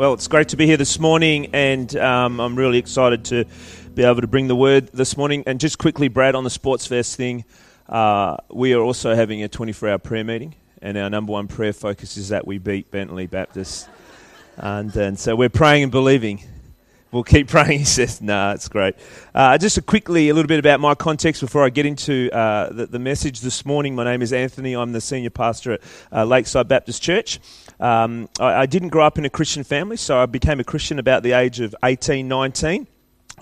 Well, 0.00 0.14
it's 0.14 0.28
great 0.28 0.48
to 0.48 0.56
be 0.56 0.64
here 0.64 0.78
this 0.78 0.98
morning, 0.98 1.50
and 1.52 1.94
um, 1.96 2.40
I'm 2.40 2.56
really 2.56 2.78
excited 2.78 3.22
to 3.26 3.44
be 3.94 4.02
able 4.02 4.22
to 4.22 4.26
bring 4.26 4.48
the 4.48 4.56
word 4.56 4.86
this 4.94 5.14
morning. 5.14 5.44
And 5.46 5.60
just 5.60 5.76
quickly, 5.76 6.08
Brad, 6.08 6.34
on 6.34 6.42
the 6.42 6.48
Sports 6.48 6.86
Fest 6.86 7.16
thing, 7.16 7.44
uh, 7.86 8.38
we 8.48 8.72
are 8.72 8.80
also 8.80 9.14
having 9.14 9.42
a 9.42 9.48
24 9.48 9.90
hour 9.90 9.98
prayer 9.98 10.24
meeting, 10.24 10.54
and 10.80 10.96
our 10.96 11.10
number 11.10 11.32
one 11.32 11.48
prayer 11.48 11.74
focus 11.74 12.16
is 12.16 12.30
that 12.30 12.46
we 12.46 12.56
beat 12.56 12.90
Bentley 12.90 13.26
Baptist. 13.26 13.90
And, 14.56 14.96
and 14.96 15.18
so 15.18 15.36
we're 15.36 15.50
praying 15.50 15.82
and 15.82 15.92
believing. 15.92 16.44
We'll 17.12 17.24
keep 17.24 17.48
praying, 17.48 17.80
he 17.80 17.84
says. 17.84 18.20
Nah, 18.20 18.52
it's 18.52 18.68
great. 18.68 18.94
Uh, 19.34 19.58
just 19.58 19.84
quickly, 19.86 20.28
a 20.28 20.34
little 20.34 20.48
bit 20.48 20.58
about 20.58 20.80
my 20.80 20.94
context 20.94 21.40
before 21.40 21.64
I 21.64 21.70
get 21.70 21.86
into 21.86 22.30
uh, 22.32 22.72
the, 22.72 22.86
the, 22.86 22.98
message 22.98 23.40
this 23.40 23.66
morning. 23.66 23.94
My 23.94 24.04
name 24.04 24.22
is 24.22 24.32
Anthony. 24.32 24.74
I'm 24.74 24.92
the 24.92 25.00
senior 25.00 25.30
pastor 25.30 25.72
at 25.72 25.80
uh, 26.12 26.24
Lakeside 26.24 26.68
Baptist 26.68 27.02
Church. 27.02 27.40
Um, 27.80 28.28
I, 28.38 28.62
I, 28.62 28.66
didn't 28.66 28.90
grow 28.90 29.04
up 29.04 29.18
in 29.18 29.24
a 29.24 29.30
Christian 29.30 29.64
family, 29.64 29.96
so 29.96 30.18
I 30.18 30.26
became 30.26 30.60
a 30.60 30.64
Christian 30.64 30.98
about 30.98 31.22
the 31.22 31.32
age 31.32 31.60
of 31.60 31.74
18, 31.82 32.28
19. 32.28 32.86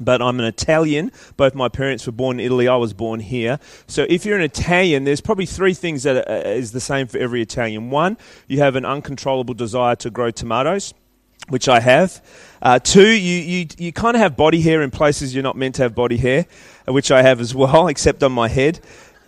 But 0.00 0.22
I'm 0.22 0.38
an 0.38 0.46
Italian. 0.46 1.10
Both 1.36 1.56
my 1.56 1.68
parents 1.68 2.06
were 2.06 2.12
born 2.12 2.38
in 2.38 2.46
Italy. 2.46 2.68
I 2.68 2.76
was 2.76 2.92
born 2.92 3.18
here. 3.18 3.58
So 3.88 4.06
if 4.08 4.24
you're 4.24 4.36
an 4.36 4.44
Italian, 4.44 5.02
there's 5.02 5.20
probably 5.20 5.46
three 5.46 5.74
things 5.74 6.04
that 6.04 6.28
are, 6.28 6.48
is 6.48 6.70
the 6.70 6.80
same 6.80 7.08
for 7.08 7.18
every 7.18 7.42
Italian. 7.42 7.90
One, 7.90 8.16
you 8.46 8.60
have 8.60 8.76
an 8.76 8.84
uncontrollable 8.84 9.54
desire 9.54 9.96
to 9.96 10.10
grow 10.10 10.30
tomatoes 10.30 10.94
which 11.48 11.68
I 11.68 11.80
have. 11.80 12.24
Uh, 12.60 12.78
two, 12.78 13.08
you, 13.08 13.36
you, 13.36 13.66
you 13.78 13.92
kind 13.92 14.16
of 14.16 14.20
have 14.20 14.36
body 14.36 14.60
hair 14.60 14.82
in 14.82 14.90
places 14.90 15.34
you're 15.34 15.42
not 15.42 15.56
meant 15.56 15.76
to 15.76 15.82
have 15.82 15.94
body 15.94 16.16
hair, 16.16 16.46
which 16.86 17.10
I 17.10 17.22
have 17.22 17.40
as 17.40 17.54
well, 17.62 17.88
except 17.88 18.22
on 18.22 18.32
my 18.32 18.48
head. 18.48 18.80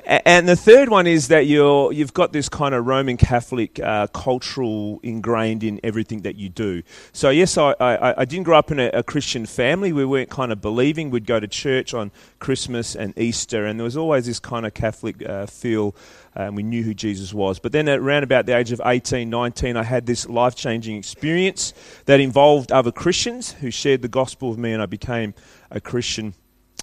And 0.06 0.48
the 0.48 0.56
third 0.56 0.88
one 0.88 1.06
is 1.06 1.28
that 1.28 1.46
you're, 1.46 1.92
you've 1.92 2.14
got 2.14 2.32
this 2.32 2.48
kind 2.48 2.74
of 2.74 2.86
Roman 2.86 3.16
Catholic 3.16 3.78
uh, 3.78 4.06
cultural 4.08 4.98
ingrained 5.02 5.62
in 5.62 5.78
everything 5.84 6.22
that 6.22 6.36
you 6.36 6.48
do. 6.48 6.82
So, 7.12 7.30
yes, 7.30 7.56
I, 7.58 7.74
I, 7.78 8.20
I 8.22 8.24
didn't 8.24 8.44
grow 8.44 8.58
up 8.58 8.70
in 8.70 8.80
a, 8.80 8.88
a, 8.88 9.02
Christian 9.02 9.46
family. 9.46 9.92
We 9.92 10.04
weren't 10.04 10.30
kind 10.30 10.52
of 10.52 10.60
believing. 10.60 11.10
We'd 11.10 11.26
go 11.26 11.38
to 11.38 11.46
church 11.46 11.92
on 11.94 12.10
Christmas 12.38 12.96
and 12.96 13.16
Easter, 13.18 13.66
and 13.66 13.78
there 13.78 13.84
was 13.84 13.96
always 13.96 14.26
this 14.26 14.40
kind 14.40 14.64
of 14.64 14.74
Catholic 14.74 15.24
uh, 15.28 15.46
feel, 15.46 15.94
uh, 15.94 16.19
and 16.34 16.56
we 16.56 16.62
knew 16.62 16.82
who 16.82 16.94
Jesus 16.94 17.34
was. 17.34 17.58
But 17.58 17.72
then, 17.72 17.88
around 17.88 18.22
about 18.22 18.46
the 18.46 18.56
age 18.56 18.72
of 18.72 18.80
18, 18.84 19.28
19, 19.28 19.76
I 19.76 19.82
had 19.82 20.06
this 20.06 20.28
life 20.28 20.54
changing 20.54 20.96
experience 20.96 21.74
that 22.06 22.20
involved 22.20 22.72
other 22.72 22.92
Christians 22.92 23.52
who 23.52 23.70
shared 23.70 24.02
the 24.02 24.08
gospel 24.08 24.50
with 24.50 24.58
me, 24.58 24.72
and 24.72 24.82
I 24.82 24.86
became 24.86 25.34
a 25.70 25.80
Christian 25.80 26.34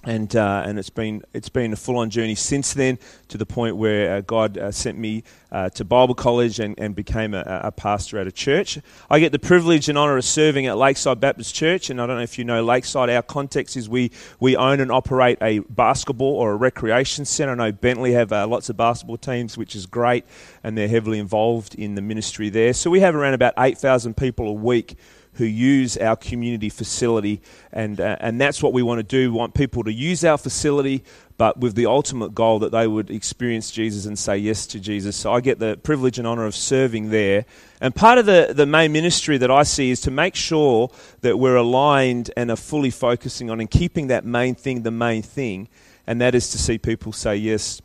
and 0.04 0.36
uh, 0.36 0.62
and 0.64 0.78
it's 0.78 0.90
been 0.90 1.22
it's 1.32 1.48
been 1.48 1.72
a 1.72 1.76
full 1.76 1.98
on 1.98 2.10
journey 2.10 2.34
since 2.34 2.72
then 2.74 2.98
to 3.28 3.38
the 3.38 3.46
point 3.46 3.76
where 3.76 4.16
uh, 4.16 4.20
God 4.20 4.56
uh, 4.56 4.70
sent 4.70 4.96
me 4.96 5.24
uh, 5.50 5.70
to 5.70 5.84
Bible 5.84 6.14
college 6.14 6.60
and, 6.60 6.78
and 6.78 6.94
became 6.94 7.34
a, 7.34 7.42
a, 7.64 7.72
pastor 7.72 8.18
at 8.18 8.26
a 8.26 8.32
church. 8.32 8.78
I 9.10 9.18
get 9.18 9.32
the 9.32 9.38
privilege 9.38 9.88
and 9.88 9.96
honour 9.96 10.18
of 10.18 10.24
serving 10.24 10.66
at 10.66 10.76
Lakeside 10.76 11.20
Baptist 11.20 11.54
Church, 11.54 11.90
and 11.90 12.00
I 12.00 12.06
don't 12.06 12.16
know 12.16 12.22
if 12.22 12.38
you 12.38 12.44
know 12.44 12.62
Lakeside. 12.62 13.10
Our 13.10 13.22
context 13.22 13.76
is 13.76 13.88
we 13.88 14.12
we 14.38 14.56
own 14.56 14.80
and 14.80 14.92
operate 14.92 15.38
a 15.40 15.60
basketball 15.60 16.34
or 16.34 16.52
a 16.52 16.56
recreation 16.56 17.24
centre. 17.24 17.52
I 17.52 17.56
know 17.56 17.72
Bentley 17.72 18.12
have 18.12 18.32
uh, 18.32 18.46
lots 18.46 18.68
of 18.68 18.76
basketball 18.76 19.16
teams, 19.16 19.58
which 19.58 19.74
is 19.74 19.86
great, 19.86 20.24
and 20.62 20.78
they're 20.78 20.88
heavily 20.88 21.18
involved 21.18 21.74
in 21.74 21.96
the 21.96 22.02
ministry 22.02 22.50
there. 22.50 22.72
So 22.72 22.90
we 22.90 23.00
have 23.00 23.16
around 23.16 23.34
about 23.34 23.54
eight 23.58 23.78
thousand 23.78 24.16
people 24.16 24.48
a 24.48 24.52
week 24.52 24.96
who 25.38 25.44
use 25.44 25.96
our 25.96 26.16
community 26.16 26.68
facility, 26.68 27.40
and 27.72 28.00
uh, 28.00 28.16
and 28.20 28.40
that's 28.40 28.62
what 28.62 28.72
we 28.72 28.82
want 28.82 28.98
to 28.98 29.04
do. 29.04 29.32
We 29.32 29.38
want 29.38 29.54
people 29.54 29.84
to 29.84 29.92
use 29.92 30.24
our 30.24 30.36
facility, 30.36 31.04
but 31.36 31.58
with 31.58 31.76
the 31.76 31.86
ultimate 31.86 32.34
goal 32.34 32.58
that 32.58 32.72
they 32.72 32.88
would 32.88 33.08
experience 33.08 33.70
Jesus 33.70 34.04
and 34.04 34.18
say 34.18 34.36
yes 34.36 34.66
to 34.66 34.80
Jesus. 34.80 35.16
So 35.16 35.32
I 35.32 35.40
get 35.40 35.60
the 35.60 35.76
privilege 35.76 36.18
and 36.18 36.26
honor 36.26 36.44
of 36.44 36.56
serving 36.56 37.10
there. 37.10 37.44
And 37.80 37.94
part 37.94 38.18
of 38.18 38.26
the, 38.26 38.52
the 38.52 38.66
main 38.66 38.92
ministry 38.92 39.38
that 39.38 39.50
I 39.50 39.62
see 39.62 39.90
is 39.90 40.00
to 40.02 40.10
make 40.10 40.34
sure 40.34 40.90
that 41.20 41.38
we're 41.38 41.56
aligned 41.56 42.32
and 42.36 42.50
are 42.50 42.56
fully 42.56 42.90
focusing 42.90 43.48
on 43.48 43.60
and 43.60 43.70
keeping 43.70 44.08
that 44.08 44.24
main 44.24 44.56
thing 44.56 44.82
the 44.82 44.90
main 44.90 45.22
thing, 45.22 45.68
and 46.06 46.20
that 46.20 46.34
is 46.34 46.50
to 46.50 46.58
see 46.58 46.78
people 46.78 47.12
say 47.12 47.36
yes 47.36 47.80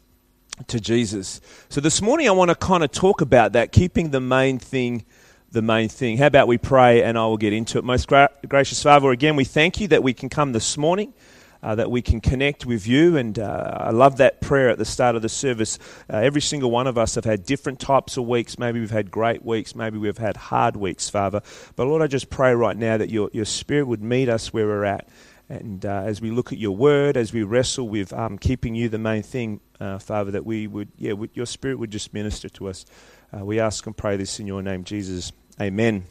to 0.68 0.80
Jesus. 0.80 1.40
So 1.70 1.82
this 1.82 2.02
morning 2.02 2.28
I 2.28 2.32
want 2.32 2.50
to 2.50 2.56
kind 2.56 2.84
of 2.84 2.92
talk 2.92 3.22
about 3.22 3.54
that, 3.54 3.72
keeping 3.72 4.10
the 4.10 4.20
main 4.20 4.58
thing 4.58 5.06
the 5.54 5.62
main 5.62 5.88
thing. 5.88 6.18
How 6.18 6.28
about 6.28 6.48
we 6.48 6.58
pray 6.58 7.04
and 7.04 7.18
I 7.18 7.26
will 7.28 7.38
get 7.38 7.54
into 7.54 7.78
it. 7.78 7.84
Most 7.84 8.08
gra- 8.08 8.32
gracious 8.48 8.82
Father, 8.82 9.12
again, 9.12 9.36
we 9.36 9.44
thank 9.44 9.80
you 9.80 9.88
that 9.90 10.02
we 10.02 10.14
can 10.14 10.28
come 10.28 10.52
this 10.52 10.78
morning. 10.78 11.14
Uh, 11.62 11.76
that 11.76 11.90
we 11.90 12.02
can 12.02 12.20
connect 12.20 12.66
with 12.66 12.86
you. 12.86 13.16
And 13.16 13.40
uh, 13.40 13.78
I 13.80 13.92
love 13.92 14.18
that 14.18 14.42
prayer 14.42 14.68
at 14.68 14.78
the 14.78 14.84
start 14.84 15.16
of 15.16 15.22
the 15.22 15.30
service. 15.30 15.80
Uh, 16.12 16.18
every 16.18 16.42
single 16.42 16.70
one 16.70 16.88
of 16.88 16.98
us 16.98 17.16
have 17.16 17.24
had 17.24 17.46
different 17.46 17.80
types 17.80 18.18
of 18.18 18.28
weeks. 18.28 18.60
Maybe 18.60 18.82
we've 18.82 18.92
had 18.92 19.10
great 19.10 19.46
weeks. 19.46 19.74
Maybe 19.74 19.98
we've 19.98 20.18
had 20.18 20.36
hard 20.36 20.76
weeks, 20.76 21.10
Father. 21.10 21.42
But 21.78 21.88
Lord, 21.88 22.02
I 22.02 22.08
just 22.08 22.30
pray 22.30 22.54
right 22.54 22.76
now 22.76 22.98
that 22.98 23.10
your, 23.10 23.30
your 23.32 23.46
Spirit 23.46 23.88
would 23.88 24.04
meet 24.04 24.28
us 24.28 24.52
where 24.52 24.66
we're 24.66 24.84
at. 24.84 25.08
And 25.48 25.86
uh, 25.86 26.04
as 26.06 26.20
we 26.20 26.32
look 26.32 26.52
at 26.52 26.58
your 26.58 26.76
word, 26.76 27.16
as 27.16 27.32
we 27.32 27.44
wrestle 27.44 27.88
with 27.88 28.12
um, 28.12 28.38
keeping 28.38 28.76
you 28.76 28.90
the 28.90 28.98
main 28.98 29.24
thing, 29.24 29.62
uh, 29.80 30.00
Father, 30.00 30.32
that 30.32 30.46
we 30.46 30.68
would, 30.68 30.90
yeah, 30.98 31.14
your 31.34 31.46
Spirit 31.46 31.80
would 31.80 31.92
just 31.92 32.14
minister 32.14 32.50
to 32.50 32.68
us. 32.68 32.86
Uh, 33.34 33.46
we 33.46 33.62
ask 33.62 33.86
and 33.86 33.96
pray 33.96 34.18
this 34.18 34.42
in 34.42 34.48
your 34.48 34.62
name, 34.62 34.84
Jesus. 34.84 35.32
Amen. 35.62 36.06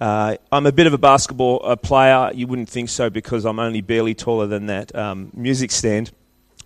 Uh, 0.00 0.36
I'm 0.50 0.66
a 0.66 0.72
bit 0.72 0.86
of 0.86 0.92
a 0.92 0.98
basketball 0.98 1.60
uh, 1.64 1.76
player. 1.76 2.30
You 2.34 2.46
wouldn't 2.46 2.68
think 2.68 2.88
so 2.88 3.10
because 3.10 3.44
I'm 3.44 3.58
only 3.58 3.80
barely 3.80 4.14
taller 4.14 4.46
than 4.46 4.66
that 4.66 4.94
um, 4.94 5.30
music 5.34 5.70
stand. 5.70 6.10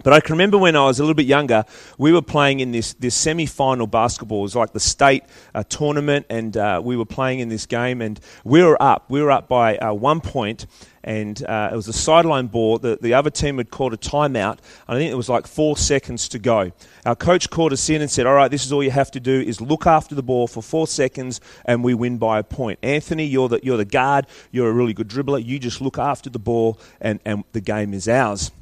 But 0.04 0.12
I 0.12 0.20
can 0.20 0.34
remember 0.34 0.58
when 0.58 0.76
I 0.76 0.84
was 0.84 0.98
a 1.00 1.02
little 1.02 1.14
bit 1.14 1.26
younger, 1.26 1.64
we 1.98 2.12
were 2.12 2.22
playing 2.22 2.60
in 2.60 2.70
this, 2.70 2.94
this 2.94 3.14
semi 3.14 3.46
final 3.46 3.86
basketball. 3.86 4.40
It 4.40 4.42
was 4.42 4.56
like 4.56 4.72
the 4.72 4.80
state 4.80 5.24
uh, 5.54 5.64
tournament, 5.64 6.26
and 6.30 6.56
uh, 6.56 6.80
we 6.84 6.96
were 6.96 7.04
playing 7.04 7.40
in 7.40 7.48
this 7.48 7.66
game, 7.66 8.00
and 8.00 8.20
we 8.44 8.62
were 8.62 8.80
up. 8.80 9.10
We 9.10 9.20
were 9.22 9.30
up 9.30 9.48
by 9.48 9.76
uh, 9.78 9.92
one 9.92 10.20
point, 10.20 10.66
and 11.02 11.42
uh, 11.44 11.70
it 11.72 11.76
was 11.76 11.88
a 11.88 11.92
sideline 11.92 12.46
ball. 12.46 12.78
The, 12.78 12.98
the 13.00 13.14
other 13.14 13.30
team 13.30 13.58
had 13.58 13.70
called 13.70 13.92
a 13.92 13.96
timeout. 13.96 14.58
And 14.58 14.60
I 14.86 14.94
think 14.94 15.10
it 15.10 15.16
was 15.16 15.28
like 15.28 15.46
four 15.46 15.76
seconds 15.76 16.28
to 16.28 16.38
go. 16.38 16.72
Our 17.04 17.16
coach 17.16 17.50
called 17.50 17.72
us 17.72 17.88
in 17.88 18.00
and 18.02 18.10
said, 18.10 18.26
All 18.26 18.34
right, 18.34 18.50
this 18.50 18.64
is 18.64 18.72
all 18.72 18.84
you 18.84 18.90
have 18.90 19.10
to 19.12 19.20
do 19.20 19.40
is 19.40 19.60
look 19.60 19.86
after 19.86 20.14
the 20.14 20.22
ball 20.22 20.46
for 20.46 20.62
four 20.62 20.86
seconds, 20.86 21.40
and 21.64 21.82
we 21.82 21.94
win 21.94 22.18
by 22.18 22.38
a 22.38 22.44
point. 22.44 22.78
Anthony, 22.82 23.24
you're 23.26 23.48
the, 23.48 23.60
you're 23.62 23.76
the 23.78 23.84
guard. 23.84 24.26
You're 24.52 24.68
a 24.68 24.72
really 24.72 24.94
good 24.94 25.08
dribbler. 25.08 25.44
You 25.44 25.58
just 25.58 25.80
look 25.80 25.98
after 25.98 26.30
the 26.30 26.38
ball, 26.38 26.78
and, 27.00 27.20
and 27.24 27.44
the 27.52 27.60
game 27.60 27.94
is 27.94 28.08
ours. 28.08 28.52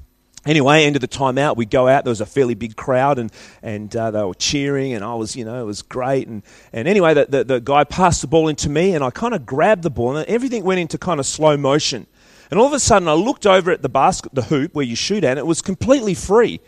Anyway, 0.46 0.84
end 0.84 0.94
of 0.94 1.00
the 1.00 1.08
timeout, 1.08 1.56
we 1.56 1.66
go 1.66 1.88
out. 1.88 2.04
There 2.04 2.10
was 2.10 2.20
a 2.20 2.26
fairly 2.26 2.54
big 2.54 2.76
crowd, 2.76 3.18
and 3.18 3.32
and 3.62 3.94
uh, 3.94 4.12
they 4.12 4.22
were 4.22 4.34
cheering, 4.34 4.94
and 4.94 5.04
I 5.04 5.14
was, 5.14 5.34
you 5.34 5.44
know, 5.44 5.60
it 5.60 5.64
was 5.64 5.82
great. 5.82 6.28
And 6.28 6.42
and 6.72 6.86
anyway, 6.86 7.14
the, 7.14 7.26
the, 7.26 7.44
the 7.44 7.60
guy 7.60 7.84
passed 7.84 8.20
the 8.20 8.28
ball 8.28 8.48
into 8.48 8.70
me, 8.70 8.94
and 8.94 9.02
I 9.02 9.10
kind 9.10 9.34
of 9.34 9.44
grabbed 9.44 9.82
the 9.82 9.90
ball, 9.90 10.16
and 10.16 10.28
everything 10.28 10.62
went 10.62 10.80
into 10.80 10.98
kind 10.98 11.18
of 11.18 11.26
slow 11.26 11.56
motion. 11.56 12.06
And 12.50 12.60
all 12.60 12.66
of 12.66 12.72
a 12.72 12.78
sudden, 12.78 13.08
I 13.08 13.14
looked 13.14 13.44
over 13.44 13.72
at 13.72 13.82
the 13.82 13.88
basket, 13.88 14.32
the 14.34 14.42
hoop 14.42 14.72
where 14.72 14.84
you 14.84 14.94
shoot 14.94 15.24
at, 15.24 15.30
and 15.30 15.38
it 15.40 15.46
was 15.46 15.60
completely 15.60 16.14
free. 16.14 16.60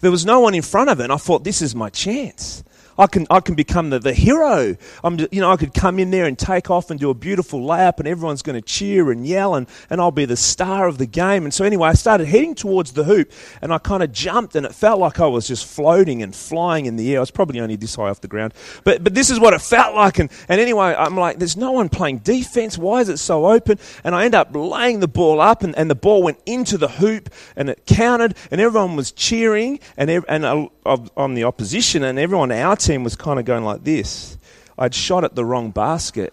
There 0.00 0.10
was 0.10 0.24
no 0.24 0.40
one 0.40 0.54
in 0.54 0.62
front 0.62 0.88
of 0.88 1.00
it, 1.00 1.04
and 1.04 1.12
I 1.12 1.16
thought, 1.16 1.44
this 1.44 1.60
is 1.60 1.74
my 1.74 1.90
chance. 1.90 2.64
I 2.98 3.06
can, 3.06 3.26
I 3.30 3.40
can 3.40 3.54
become 3.54 3.90
the, 3.90 3.98
the 3.98 4.12
hero. 4.12 4.76
I'm, 5.04 5.18
you 5.30 5.40
know, 5.40 5.50
I 5.50 5.56
could 5.56 5.74
come 5.74 5.98
in 5.98 6.10
there 6.10 6.24
and 6.24 6.38
take 6.38 6.70
off 6.70 6.90
and 6.90 6.98
do 6.98 7.10
a 7.10 7.14
beautiful 7.14 7.60
layup, 7.60 7.98
and 7.98 8.08
everyone's 8.08 8.42
going 8.42 8.60
to 8.60 8.66
cheer 8.66 9.10
and 9.10 9.26
yell, 9.26 9.54
and, 9.54 9.66
and 9.90 10.00
I'll 10.00 10.10
be 10.10 10.24
the 10.24 10.36
star 10.36 10.88
of 10.88 10.98
the 10.98 11.06
game. 11.06 11.44
And 11.44 11.52
so, 11.52 11.64
anyway, 11.64 11.88
I 11.88 11.94
started 11.94 12.26
heading 12.26 12.54
towards 12.54 12.92
the 12.92 13.04
hoop, 13.04 13.32
and 13.60 13.72
I 13.72 13.78
kind 13.78 14.02
of 14.02 14.12
jumped, 14.12 14.56
and 14.56 14.64
it 14.64 14.74
felt 14.74 14.98
like 14.98 15.20
I 15.20 15.26
was 15.26 15.46
just 15.46 15.66
floating 15.66 16.22
and 16.22 16.34
flying 16.34 16.86
in 16.86 16.96
the 16.96 17.12
air. 17.12 17.18
I 17.18 17.20
was 17.20 17.30
probably 17.30 17.60
only 17.60 17.76
this 17.76 17.94
high 17.94 18.08
off 18.08 18.20
the 18.20 18.28
ground, 18.28 18.54
but, 18.84 19.04
but 19.04 19.14
this 19.14 19.30
is 19.30 19.38
what 19.38 19.54
it 19.54 19.60
felt 19.60 19.94
like. 19.94 20.18
And, 20.18 20.30
and 20.48 20.60
anyway, 20.60 20.94
I'm 20.96 21.16
like, 21.16 21.38
there's 21.38 21.56
no 21.56 21.72
one 21.72 21.88
playing 21.88 22.18
defense. 22.18 22.78
Why 22.78 23.00
is 23.00 23.08
it 23.08 23.18
so 23.18 23.46
open? 23.46 23.78
And 24.04 24.14
I 24.14 24.24
end 24.24 24.34
up 24.34 24.54
laying 24.54 25.00
the 25.00 25.08
ball 25.08 25.40
up, 25.40 25.62
and, 25.62 25.76
and 25.76 25.90
the 25.90 25.94
ball 25.94 26.22
went 26.22 26.38
into 26.46 26.78
the 26.78 26.88
hoop, 26.88 27.28
and 27.56 27.68
it 27.68 27.82
counted, 27.86 28.36
and 28.50 28.60
everyone 28.60 28.96
was 28.96 29.12
cheering, 29.12 29.80
and, 29.96 30.10
and 30.10 30.44
uh, 30.44 30.68
on 31.16 31.34
the 31.34 31.44
opposition, 31.44 32.02
and 32.02 32.18
everyone 32.18 32.52
out 32.52 32.85
team 32.86 33.04
was 33.04 33.16
kind 33.16 33.38
of 33.38 33.44
going 33.44 33.64
like 33.64 33.84
this. 33.84 34.38
I'd 34.78 34.94
shot 34.94 35.24
at 35.24 35.34
the 35.34 35.44
wrong 35.44 35.70
basket. 35.70 36.32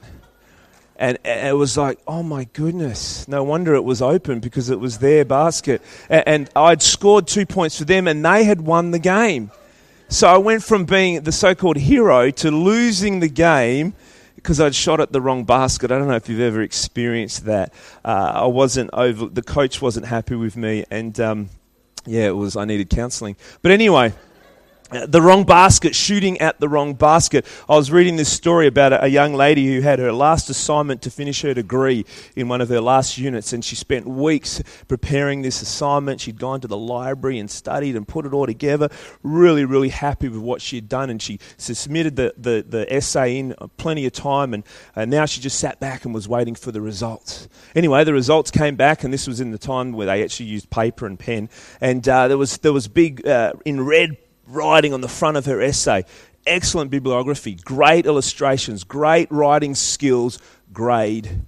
And 0.95 1.17
it 1.25 1.55
was 1.55 1.75
like, 1.75 1.99
oh 2.07 2.23
my 2.23 2.45
goodness. 2.53 3.27
No 3.27 3.43
wonder 3.43 3.73
it 3.73 3.83
was 3.83 4.01
open 4.01 4.39
because 4.39 4.69
it 4.69 4.79
was 4.79 4.99
their 4.99 5.25
basket. 5.25 5.81
And 6.09 6.49
I'd 6.55 6.81
scored 6.81 7.27
two 7.27 7.45
points 7.45 7.77
for 7.77 7.85
them 7.85 8.07
and 8.07 8.23
they 8.23 8.43
had 8.43 8.61
won 8.61 8.91
the 8.91 8.99
game. 8.99 9.51
So 10.09 10.27
I 10.27 10.37
went 10.37 10.63
from 10.63 10.85
being 10.85 11.21
the 11.21 11.31
so 11.31 11.55
called 11.55 11.77
hero 11.77 12.29
to 12.29 12.51
losing 12.51 13.19
the 13.19 13.27
game 13.27 13.95
because 14.35 14.59
I'd 14.61 14.75
shot 14.75 14.99
at 14.99 15.11
the 15.11 15.19
wrong 15.19 15.45
basket. 15.45 15.91
I 15.91 15.97
don't 15.97 16.07
know 16.07 16.15
if 16.15 16.29
you've 16.29 16.41
ever 16.41 16.61
experienced 16.61 17.45
that. 17.45 17.73
Uh, 18.05 18.31
I 18.35 18.45
wasn't 18.45 18.91
over, 18.93 19.25
the 19.25 19.41
coach 19.41 19.81
wasn't 19.81 20.05
happy 20.05 20.35
with 20.35 20.55
me. 20.55 20.85
And 20.91 21.19
um, 21.19 21.49
yeah, 22.05 22.27
it 22.27 22.35
was, 22.35 22.55
I 22.55 22.65
needed 22.65 22.89
counseling. 22.89 23.35
But 23.61 23.71
anyway. 23.71 24.13
The 24.93 25.21
wrong 25.21 25.43
basket, 25.43 25.95
shooting 25.95 26.39
at 26.39 26.59
the 26.59 26.69
wrong 26.69 26.93
basket. 26.93 27.45
I 27.67 27.75
was 27.75 27.91
reading 27.91 28.15
this 28.15 28.31
story 28.31 28.67
about 28.67 29.03
a, 29.03 29.13
young 29.13 29.33
lady 29.35 29.67
who 29.67 29.81
had 29.81 29.99
her 29.99 30.11
last 30.11 30.49
assignment 30.49 31.03
to 31.03 31.11
finish 31.11 31.43
her 31.43 31.53
degree 31.53 32.03
in 32.35 32.47
one 32.47 32.61
of 32.61 32.69
her 32.69 32.81
last 32.81 33.17
units, 33.17 33.53
and 33.53 33.63
she 33.63 33.75
spent 33.75 34.07
weeks 34.07 34.61
preparing 34.87 35.43
this 35.43 35.61
assignment. 35.61 36.19
She'd 36.19 36.39
gone 36.39 36.61
to 36.61 36.67
the 36.67 36.77
library 36.77 37.37
and 37.37 37.49
studied 37.49 37.95
and 37.95 38.07
put 38.07 38.25
it 38.25 38.33
all 38.33 38.47
together. 38.47 38.89
Really, 39.21 39.65
really 39.65 39.89
happy 39.89 40.29
with 40.29 40.39
what 40.39 40.61
she 40.61 40.77
had 40.77 40.89
done, 40.89 41.09
and 41.09 41.21
she 41.21 41.39
submitted 41.57 42.15
the, 42.15 42.33
the, 42.37 42.65
the 42.67 42.91
essay 42.91 43.37
in 43.37 43.53
plenty 43.77 44.05
of 44.05 44.13
time, 44.13 44.53
and, 44.53 44.63
and 44.95 45.11
now 45.11 45.25
she 45.25 45.41
just 45.41 45.59
sat 45.59 45.79
back 45.79 46.05
and 46.05 46.13
was 46.13 46.27
waiting 46.27 46.55
for 46.55 46.71
the 46.71 46.81
results. 46.81 47.47
Anyway, 47.75 48.03
the 48.03 48.13
results 48.13 48.49
came 48.49 48.75
back, 48.75 49.03
and 49.03 49.13
this 49.13 49.27
was 49.27 49.39
in 49.39 49.51
the 49.51 49.57
time 49.59 49.91
where 49.93 50.07
they 50.07 50.23
actually 50.23 50.47
used 50.47 50.69
paper 50.69 51.05
and 51.05 51.19
pen, 51.19 51.49
and 51.81 52.07
uh, 52.09 52.27
there 52.27 52.37
was 52.37 52.57
there 52.59 52.73
was 52.73 52.87
big 52.87 53.27
uh, 53.27 53.53
in 53.65 53.81
red 53.81 54.17
writing 54.53 54.93
on 54.93 55.01
the 55.01 55.07
front 55.07 55.37
of 55.37 55.45
her 55.45 55.61
essay. 55.61 56.05
Excellent 56.45 56.91
bibliography, 56.91 57.55
great 57.55 58.05
illustrations, 58.05 58.83
great 58.83 59.31
writing 59.31 59.75
skills, 59.75 60.39
grade 60.71 61.41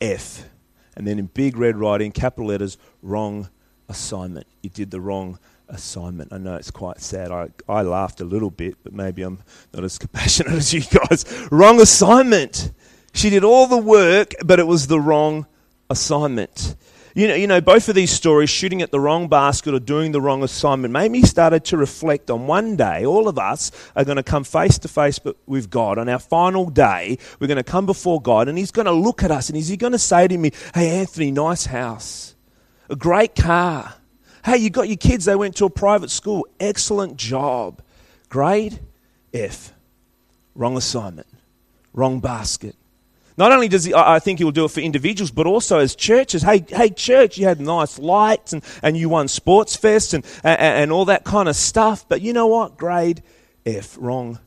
F. 0.00 0.48
And 0.96 1.06
then 1.06 1.18
in 1.18 1.26
big 1.26 1.56
red 1.56 1.76
writing, 1.76 2.12
capital 2.12 2.46
letters, 2.46 2.78
wrong 3.02 3.48
assignment. 3.88 4.46
You 4.62 4.70
did 4.70 4.90
the 4.90 5.00
wrong 5.00 5.38
assignment. 5.68 6.32
I 6.32 6.38
know 6.38 6.54
it's 6.54 6.70
quite 6.70 7.00
sad. 7.00 7.30
I, 7.30 7.48
I 7.68 7.82
laughed 7.82 8.20
a 8.20 8.24
little 8.24 8.50
bit, 8.50 8.76
but 8.82 8.92
maybe 8.92 9.22
I'm 9.22 9.42
not 9.72 9.84
as 9.84 9.98
compassionate 9.98 10.52
as 10.52 10.72
you 10.72 10.82
guys. 10.82 11.24
Wrong 11.50 11.80
assignment. 11.80 12.72
She 13.12 13.30
did 13.30 13.44
all 13.44 13.66
the 13.66 13.78
work, 13.78 14.34
but 14.44 14.58
it 14.58 14.66
was 14.66 14.86
the 14.86 15.00
wrong 15.00 15.46
assignment. 15.88 16.76
You 17.16 17.28
know, 17.28 17.34
you 17.34 17.46
know, 17.46 17.62
both 17.62 17.88
of 17.88 17.94
these 17.94 18.10
stories, 18.10 18.50
shooting 18.50 18.82
at 18.82 18.90
the 18.90 19.00
wrong 19.00 19.26
basket 19.26 19.72
or 19.72 19.80
doing 19.80 20.12
the 20.12 20.20
wrong 20.20 20.42
assignment, 20.42 20.92
made 20.92 21.10
me 21.10 21.22
started 21.22 21.64
to 21.64 21.78
reflect 21.78 22.30
on 22.30 22.46
one 22.46 22.76
day, 22.76 23.06
all 23.06 23.26
of 23.26 23.38
us 23.38 23.72
are 23.96 24.04
going 24.04 24.18
to 24.18 24.22
come 24.22 24.44
face 24.44 24.78
to 24.80 24.86
face 24.86 25.18
with 25.46 25.70
God. 25.70 25.96
On 25.96 26.10
our 26.10 26.18
final 26.18 26.68
day, 26.68 27.16
we're 27.40 27.46
going 27.46 27.56
to 27.56 27.64
come 27.64 27.86
before 27.86 28.20
God, 28.20 28.48
and 28.48 28.58
He's 28.58 28.70
going 28.70 28.84
to 28.84 28.92
look 28.92 29.22
at 29.22 29.30
us, 29.30 29.48
and 29.48 29.56
is 29.56 29.68
He 29.68 29.78
going 29.78 29.94
to 29.94 29.98
say 29.98 30.28
to 30.28 30.36
me, 30.36 30.50
Hey, 30.74 31.00
Anthony, 31.00 31.30
nice 31.30 31.64
house, 31.64 32.34
a 32.90 32.96
great 32.96 33.34
car. 33.34 33.94
Hey, 34.44 34.58
you 34.58 34.68
got 34.68 34.86
your 34.86 34.98
kids, 34.98 35.24
they 35.24 35.36
went 35.36 35.56
to 35.56 35.64
a 35.64 35.70
private 35.70 36.10
school, 36.10 36.46
excellent 36.60 37.16
job. 37.16 37.80
Grade 38.28 38.78
F. 39.32 39.72
Wrong 40.54 40.76
assignment, 40.76 41.28
wrong 41.94 42.20
basket. 42.20 42.76
Not 43.38 43.52
only 43.52 43.68
does 43.68 43.84
he, 43.84 43.92
I 43.94 44.18
think 44.18 44.38
he 44.38 44.44
will 44.44 44.52
do 44.52 44.64
it 44.64 44.70
for 44.70 44.80
individuals, 44.80 45.30
but 45.30 45.46
also 45.46 45.78
as 45.78 45.94
churches. 45.94 46.42
Hey, 46.42 46.64
hey, 46.68 46.88
church, 46.88 47.36
you 47.36 47.44
had 47.44 47.60
nice 47.60 47.98
lights 47.98 48.54
and, 48.54 48.64
and 48.82 48.96
you 48.96 49.10
won 49.10 49.28
sports 49.28 49.76
fest 49.76 50.14
and, 50.14 50.24
and, 50.42 50.58
and 50.58 50.92
all 50.92 51.04
that 51.04 51.24
kind 51.24 51.48
of 51.48 51.56
stuff. 51.56 52.08
But 52.08 52.22
you 52.22 52.32
know 52.32 52.46
what? 52.46 52.78
Grade 52.78 53.22
F, 53.66 53.96
wrong 54.00 54.38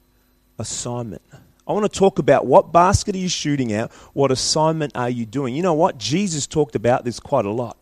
assignment. 0.57 1.21
I 1.67 1.71
want 1.73 1.91
to 1.91 1.99
talk 1.99 2.17
about 2.17 2.47
what 2.47 2.71
basket 2.71 3.13
are 3.13 3.19
you 3.19 3.29
shooting 3.29 3.71
at? 3.73 3.91
What 4.13 4.31
assignment 4.31 4.95
are 4.95 5.09
you 5.09 5.27
doing? 5.27 5.53
You 5.53 5.61
know 5.61 5.75
what? 5.75 5.99
Jesus 5.99 6.47
talked 6.47 6.75
about 6.75 7.05
this 7.05 7.19
quite 7.19 7.45
a 7.45 7.51
lot. 7.51 7.77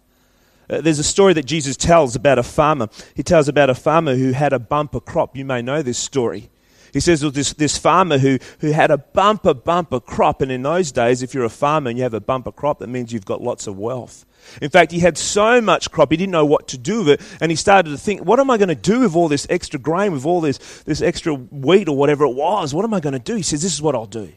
Uh, 0.69 0.81
there's 0.81 0.99
a 0.99 1.03
story 1.03 1.31
that 1.33 1.45
Jesus 1.45 1.77
tells 1.77 2.17
about 2.17 2.37
a 2.37 2.43
farmer. 2.43 2.89
He 3.15 3.23
tells 3.23 3.47
about 3.47 3.69
a 3.69 3.75
farmer 3.75 4.15
who 4.15 4.33
had 4.33 4.51
a 4.51 4.59
bumper 4.59 4.99
crop. 4.99 5.37
You 5.37 5.45
may 5.45 5.61
know 5.61 5.81
this 5.81 5.97
story. 5.97 6.49
He 6.93 6.99
says 6.99 7.21
well, 7.23 7.31
this, 7.31 7.53
this 7.53 7.77
farmer 7.77 8.17
who, 8.17 8.39
who 8.59 8.71
had 8.71 8.91
a 8.91 8.97
bumper, 8.97 9.53
bumper 9.53 9.99
crop. 9.99 10.41
And 10.41 10.51
in 10.51 10.63
those 10.63 10.91
days, 10.91 11.21
if 11.21 11.33
you're 11.33 11.45
a 11.45 11.49
farmer 11.49 11.89
and 11.89 11.97
you 11.97 12.03
have 12.03 12.13
a 12.13 12.21
bumper 12.21 12.51
crop, 12.51 12.79
that 12.79 12.87
means 12.87 13.11
you've 13.11 13.25
got 13.25 13.41
lots 13.41 13.67
of 13.67 13.77
wealth. 13.77 14.25
In 14.61 14.69
fact, 14.69 14.91
he 14.91 14.99
had 14.99 15.17
so 15.17 15.59
much 15.59 15.91
crop, 15.91 16.11
he 16.11 16.17
didn't 16.17 16.31
know 16.31 16.45
what 16.45 16.67
to 16.69 16.77
do 16.77 16.99
with 16.99 17.09
it. 17.09 17.37
And 17.41 17.51
he 17.51 17.55
started 17.55 17.89
to 17.89 17.97
think, 17.97 18.21
what 18.21 18.39
am 18.39 18.49
I 18.49 18.57
going 18.57 18.69
to 18.69 18.75
do 18.75 19.01
with 19.01 19.15
all 19.15 19.27
this 19.27 19.45
extra 19.49 19.79
grain, 19.79 20.11
with 20.11 20.25
all 20.25 20.41
this, 20.41 20.57
this 20.83 21.01
extra 21.01 21.33
wheat 21.33 21.89
or 21.89 21.97
whatever 21.97 22.23
it 22.25 22.33
was? 22.33 22.73
What 22.73 22.85
am 22.85 22.93
I 22.93 22.99
going 22.99 23.13
to 23.13 23.19
do? 23.19 23.35
He 23.35 23.43
says, 23.43 23.61
this 23.61 23.73
is 23.73 23.81
what 23.81 23.95
I'll 23.95 24.05
do. 24.05 24.31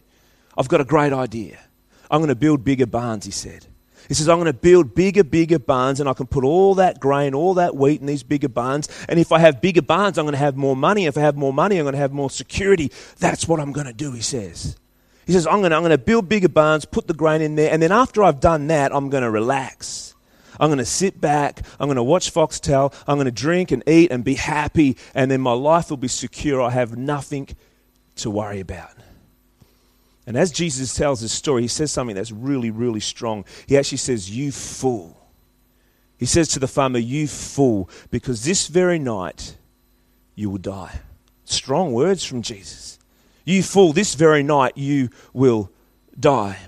I've 0.56 0.68
got 0.68 0.80
a 0.80 0.84
great 0.84 1.12
idea. 1.12 1.58
I'm 2.10 2.18
going 2.18 2.28
to 2.28 2.34
build 2.34 2.64
bigger 2.64 2.86
barns, 2.86 3.24
he 3.24 3.30
said. 3.30 3.66
He 4.10 4.14
says, 4.14 4.28
I'm 4.28 4.38
going 4.38 4.46
to 4.46 4.52
build 4.52 4.92
bigger, 4.92 5.22
bigger 5.22 5.60
barns 5.60 6.00
and 6.00 6.08
I 6.08 6.14
can 6.14 6.26
put 6.26 6.42
all 6.42 6.74
that 6.74 6.98
grain, 6.98 7.32
all 7.32 7.54
that 7.54 7.76
wheat 7.76 8.00
in 8.00 8.08
these 8.08 8.24
bigger 8.24 8.48
barns. 8.48 8.88
And 9.08 9.20
if 9.20 9.30
I 9.30 9.38
have 9.38 9.60
bigger 9.60 9.82
barns, 9.82 10.18
I'm 10.18 10.24
going 10.24 10.32
to 10.32 10.38
have 10.38 10.56
more 10.56 10.74
money. 10.74 11.06
If 11.06 11.16
I 11.16 11.20
have 11.20 11.36
more 11.36 11.52
money, 11.52 11.78
I'm 11.78 11.84
going 11.84 11.92
to 11.92 12.00
have 12.00 12.10
more 12.10 12.28
security. 12.28 12.90
That's 13.20 13.46
what 13.46 13.60
I'm 13.60 13.70
going 13.70 13.86
to 13.86 13.92
do, 13.92 14.10
he 14.10 14.20
says. 14.20 14.76
He 15.28 15.32
says, 15.32 15.46
I'm 15.46 15.60
going, 15.60 15.70
to, 15.70 15.76
I'm 15.76 15.82
going 15.82 15.90
to 15.90 15.98
build 15.98 16.28
bigger 16.28 16.48
barns, 16.48 16.84
put 16.86 17.06
the 17.06 17.14
grain 17.14 17.40
in 17.40 17.54
there, 17.54 17.72
and 17.72 17.80
then 17.80 17.92
after 17.92 18.24
I've 18.24 18.40
done 18.40 18.66
that, 18.66 18.92
I'm 18.92 19.10
going 19.10 19.22
to 19.22 19.30
relax. 19.30 20.16
I'm 20.58 20.70
going 20.70 20.78
to 20.78 20.84
sit 20.84 21.20
back. 21.20 21.62
I'm 21.78 21.86
going 21.86 21.94
to 21.94 22.02
watch 22.02 22.34
Foxtel. 22.34 22.92
I'm 23.06 23.14
going 23.14 23.26
to 23.26 23.30
drink 23.30 23.70
and 23.70 23.84
eat 23.86 24.10
and 24.10 24.24
be 24.24 24.34
happy, 24.34 24.96
and 25.14 25.30
then 25.30 25.40
my 25.40 25.52
life 25.52 25.88
will 25.88 25.98
be 25.98 26.08
secure. 26.08 26.60
I 26.60 26.70
have 26.70 26.96
nothing 26.96 27.48
to 28.16 28.28
worry 28.28 28.58
about. 28.58 28.90
And 30.26 30.36
as 30.36 30.52
Jesus 30.52 30.94
tells 30.94 31.20
his 31.20 31.32
story, 31.32 31.62
he 31.62 31.68
says 31.68 31.90
something 31.90 32.16
that's 32.16 32.32
really, 32.32 32.70
really 32.70 33.00
strong. 33.00 33.44
He 33.66 33.76
actually 33.76 33.98
says, 33.98 34.30
You 34.30 34.52
fool. 34.52 35.16
He 36.18 36.26
says 36.26 36.48
to 36.48 36.58
the 36.58 36.68
farmer, 36.68 36.98
You 36.98 37.26
fool, 37.26 37.88
because 38.10 38.44
this 38.44 38.68
very 38.68 38.98
night 38.98 39.56
you 40.34 40.50
will 40.50 40.58
die. 40.58 41.00
Strong 41.44 41.92
words 41.92 42.24
from 42.24 42.42
Jesus. 42.42 42.98
You 43.44 43.62
fool, 43.62 43.92
this 43.92 44.14
very 44.14 44.42
night 44.42 44.76
you 44.76 45.08
will 45.32 45.70
die. 46.18 46.58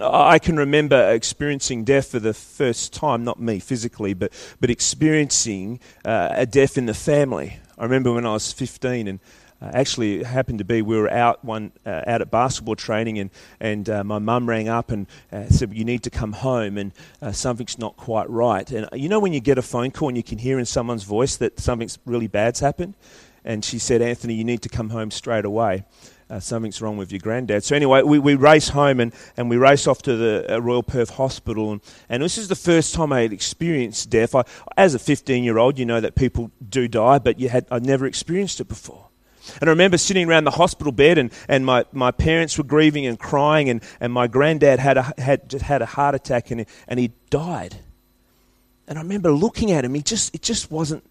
I 0.00 0.38
can 0.38 0.56
remember 0.56 1.12
experiencing 1.12 1.84
death 1.84 2.08
for 2.08 2.18
the 2.18 2.34
first 2.34 2.92
time, 2.92 3.22
not 3.22 3.40
me 3.40 3.60
physically, 3.60 4.14
but, 4.14 4.32
but 4.60 4.70
experiencing 4.70 5.78
uh, 6.04 6.30
a 6.32 6.46
death 6.46 6.76
in 6.76 6.86
the 6.86 6.94
family. 6.94 7.58
I 7.78 7.84
remember 7.84 8.12
when 8.12 8.26
I 8.26 8.32
was 8.32 8.52
15 8.52 9.06
and 9.06 9.20
uh, 9.64 9.70
actually, 9.72 10.20
it 10.20 10.26
happened 10.26 10.58
to 10.58 10.64
be 10.64 10.82
we 10.82 10.98
were 10.98 11.10
out 11.10 11.42
one 11.42 11.72
uh, 11.86 12.02
out 12.06 12.20
at 12.20 12.30
basketball 12.30 12.76
training, 12.76 13.18
and 13.18 13.30
and 13.60 13.88
uh, 13.88 14.04
my 14.04 14.18
mum 14.18 14.46
rang 14.46 14.68
up 14.68 14.90
and 14.90 15.06
uh, 15.32 15.46
said, 15.48 15.72
"You 15.72 15.86
need 15.86 16.02
to 16.02 16.10
come 16.10 16.32
home, 16.32 16.76
and 16.76 16.92
uh, 17.22 17.32
something's 17.32 17.78
not 17.78 17.96
quite 17.96 18.28
right." 18.28 18.70
And 18.70 18.88
you 18.92 19.08
know 19.08 19.20
when 19.20 19.32
you 19.32 19.40
get 19.40 19.56
a 19.56 19.62
phone 19.62 19.90
call 19.90 20.08
and 20.08 20.16
you 20.18 20.22
can 20.22 20.36
hear 20.36 20.58
in 20.58 20.66
someone's 20.66 21.04
voice 21.04 21.36
that 21.38 21.58
something's 21.58 21.98
really 22.04 22.26
bad's 22.26 22.60
happened, 22.60 22.94
and 23.42 23.64
she 23.64 23.78
said, 23.78 24.02
"Anthony, 24.02 24.34
you 24.34 24.44
need 24.44 24.60
to 24.62 24.68
come 24.68 24.90
home 24.90 25.10
straight 25.10 25.46
away." 25.46 25.84
Uh, 26.28 26.40
something's 26.40 26.82
wrong 26.82 26.96
with 26.96 27.12
your 27.12 27.20
granddad. 27.20 27.64
So 27.64 27.76
anyway, 27.76 28.02
we, 28.02 28.18
we 28.18 28.34
race 28.34 28.68
home 28.70 28.98
and, 28.98 29.14
and 29.36 29.50
we 29.50 29.58
race 29.58 29.86
off 29.86 30.00
to 30.02 30.16
the 30.16 30.54
uh, 30.54 30.58
Royal 30.58 30.82
Perth 30.82 31.10
Hospital. 31.10 31.72
And, 31.72 31.82
and 32.08 32.22
this 32.22 32.38
is 32.38 32.48
the 32.48 32.56
first 32.56 32.94
time 32.94 33.12
I 33.12 33.20
had 33.20 33.32
experienced 33.32 34.08
death. 34.08 34.34
I, 34.34 34.44
as 34.78 34.94
a 34.94 34.98
15-year-old, 34.98 35.78
you 35.78 35.84
know 35.84 36.00
that 36.00 36.14
people 36.14 36.50
do 36.66 36.88
die, 36.88 37.18
but 37.18 37.38
you 37.38 37.50
had, 37.50 37.66
I'd 37.70 37.84
never 37.84 38.06
experienced 38.06 38.58
it 38.58 38.68
before. 38.68 39.10
And 39.60 39.68
I 39.68 39.72
remember 39.72 39.98
sitting 39.98 40.28
around 40.28 40.44
the 40.44 40.50
hospital 40.50 40.92
bed, 40.92 41.18
and, 41.18 41.32
and 41.48 41.66
my, 41.66 41.84
my 41.92 42.10
parents 42.10 42.56
were 42.56 42.64
grieving 42.64 43.06
and 43.06 43.18
crying, 43.18 43.68
and, 43.68 43.82
and 44.00 44.12
my 44.12 44.26
granddad 44.26 44.78
had 44.78 44.96
a, 44.96 45.12
had, 45.18 45.48
just 45.48 45.64
had 45.64 45.82
a 45.82 45.86
heart 45.86 46.14
attack, 46.14 46.50
and, 46.50 46.66
and 46.88 47.00
he 47.00 47.12
died. 47.30 47.76
And 48.86 48.98
I 48.98 49.02
remember 49.02 49.32
looking 49.32 49.70
at 49.70 49.84
him, 49.84 49.94
he 49.94 50.02
just, 50.02 50.34
it 50.34 50.42
just 50.42 50.70
wasn't 50.70 51.04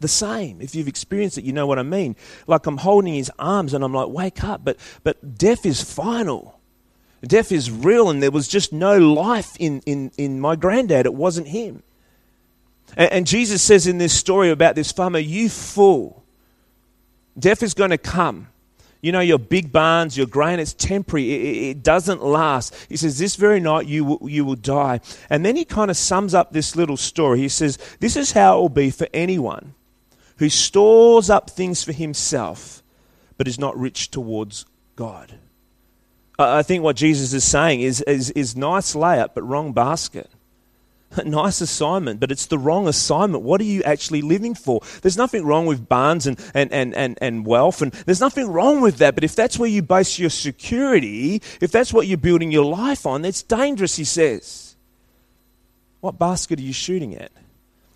the 0.00 0.08
same. 0.08 0.60
If 0.60 0.74
you've 0.74 0.88
experienced 0.88 1.38
it, 1.38 1.44
you 1.44 1.52
know 1.52 1.66
what 1.66 1.78
I 1.78 1.82
mean. 1.82 2.16
Like 2.46 2.66
I'm 2.66 2.78
holding 2.78 3.14
his 3.14 3.30
arms, 3.38 3.74
and 3.74 3.82
I'm 3.84 3.92
like, 3.92 4.08
wake 4.08 4.44
up. 4.44 4.64
But, 4.64 4.78
but 5.02 5.36
death 5.36 5.66
is 5.66 5.82
final. 5.82 6.58
Death 7.22 7.50
is 7.50 7.70
real, 7.70 8.10
and 8.10 8.22
there 8.22 8.30
was 8.30 8.48
just 8.48 8.72
no 8.72 8.98
life 8.98 9.56
in, 9.58 9.80
in, 9.86 10.12
in 10.16 10.40
my 10.40 10.56
granddad. 10.56 11.06
It 11.06 11.14
wasn't 11.14 11.48
him. 11.48 11.82
And, 12.96 13.12
and 13.12 13.26
Jesus 13.26 13.62
says 13.62 13.86
in 13.86 13.98
this 13.98 14.12
story 14.12 14.50
about 14.50 14.74
this 14.74 14.92
farmer, 14.92 15.18
You 15.18 15.48
fool. 15.48 16.24
Death 17.38 17.62
is 17.62 17.74
going 17.74 17.90
to 17.90 17.98
come. 17.98 18.48
You 19.00 19.12
know, 19.12 19.20
your 19.20 19.38
big 19.38 19.70
barns, 19.70 20.16
your 20.16 20.26
grain, 20.26 20.58
it's 20.58 20.74
temporary. 20.74 21.30
It, 21.30 21.70
it, 21.70 21.82
doesn't 21.84 22.22
last. 22.22 22.74
He 22.88 22.96
says, 22.96 23.18
This 23.18 23.36
very 23.36 23.60
night 23.60 23.86
you 23.86 24.04
will, 24.04 24.28
you 24.28 24.44
will 24.44 24.56
die. 24.56 25.00
And 25.30 25.46
then 25.46 25.54
he 25.54 25.64
kind 25.64 25.90
of 25.90 25.96
sums 25.96 26.34
up 26.34 26.52
this 26.52 26.74
little 26.74 26.96
story. 26.96 27.38
He 27.38 27.48
says, 27.48 27.78
This 28.00 28.16
is 28.16 28.32
how 28.32 28.58
it 28.58 28.60
will 28.60 28.68
be 28.68 28.90
for 28.90 29.06
anyone 29.14 29.74
who 30.38 30.48
stores 30.48 31.30
up 31.30 31.50
things 31.50 31.84
for 31.84 31.92
himself, 31.92 32.82
but 33.36 33.46
is 33.46 33.58
not 33.58 33.78
rich 33.78 34.10
towards 34.10 34.66
God. 34.96 35.38
I 36.38 36.62
think 36.62 36.82
what 36.84 36.96
Jesus 36.96 37.32
is 37.32 37.44
saying 37.44 37.80
is, 37.80 38.00
is, 38.02 38.30
is 38.30 38.56
nice 38.56 38.94
layup, 38.94 39.30
but 39.34 39.42
wrong 39.42 39.72
basket. 39.72 40.30
A 41.18 41.24
nice 41.24 41.60
assignment, 41.60 42.20
but 42.20 42.30
it's 42.30 42.46
the 42.46 42.58
wrong 42.58 42.86
assignment. 42.86 43.42
What 43.42 43.60
are 43.60 43.64
you 43.64 43.82
actually 43.82 44.22
living 44.22 44.54
for? 44.54 44.80
There's 45.02 45.16
nothing 45.16 45.44
wrong 45.44 45.66
with 45.66 45.88
barns 45.88 46.26
and, 46.26 46.38
and, 46.54 46.72
and, 46.72 46.94
and, 46.94 47.18
and 47.20 47.44
wealth, 47.44 47.82
and 47.82 47.92
there's 47.92 48.20
nothing 48.20 48.50
wrong 48.50 48.80
with 48.80 48.98
that. 48.98 49.14
But 49.14 49.24
if 49.24 49.34
that's 49.34 49.58
where 49.58 49.68
you 49.68 49.82
base 49.82 50.18
your 50.18 50.30
security, 50.30 51.42
if 51.60 51.72
that's 51.72 51.92
what 51.92 52.06
you're 52.06 52.18
building 52.18 52.52
your 52.52 52.64
life 52.64 53.04
on, 53.04 53.22
that's 53.22 53.42
dangerous, 53.42 53.96
he 53.96 54.04
says. 54.04 54.76
What 56.00 56.18
basket 56.18 56.60
are 56.60 56.62
you 56.62 56.72
shooting 56.72 57.16
at? 57.16 57.32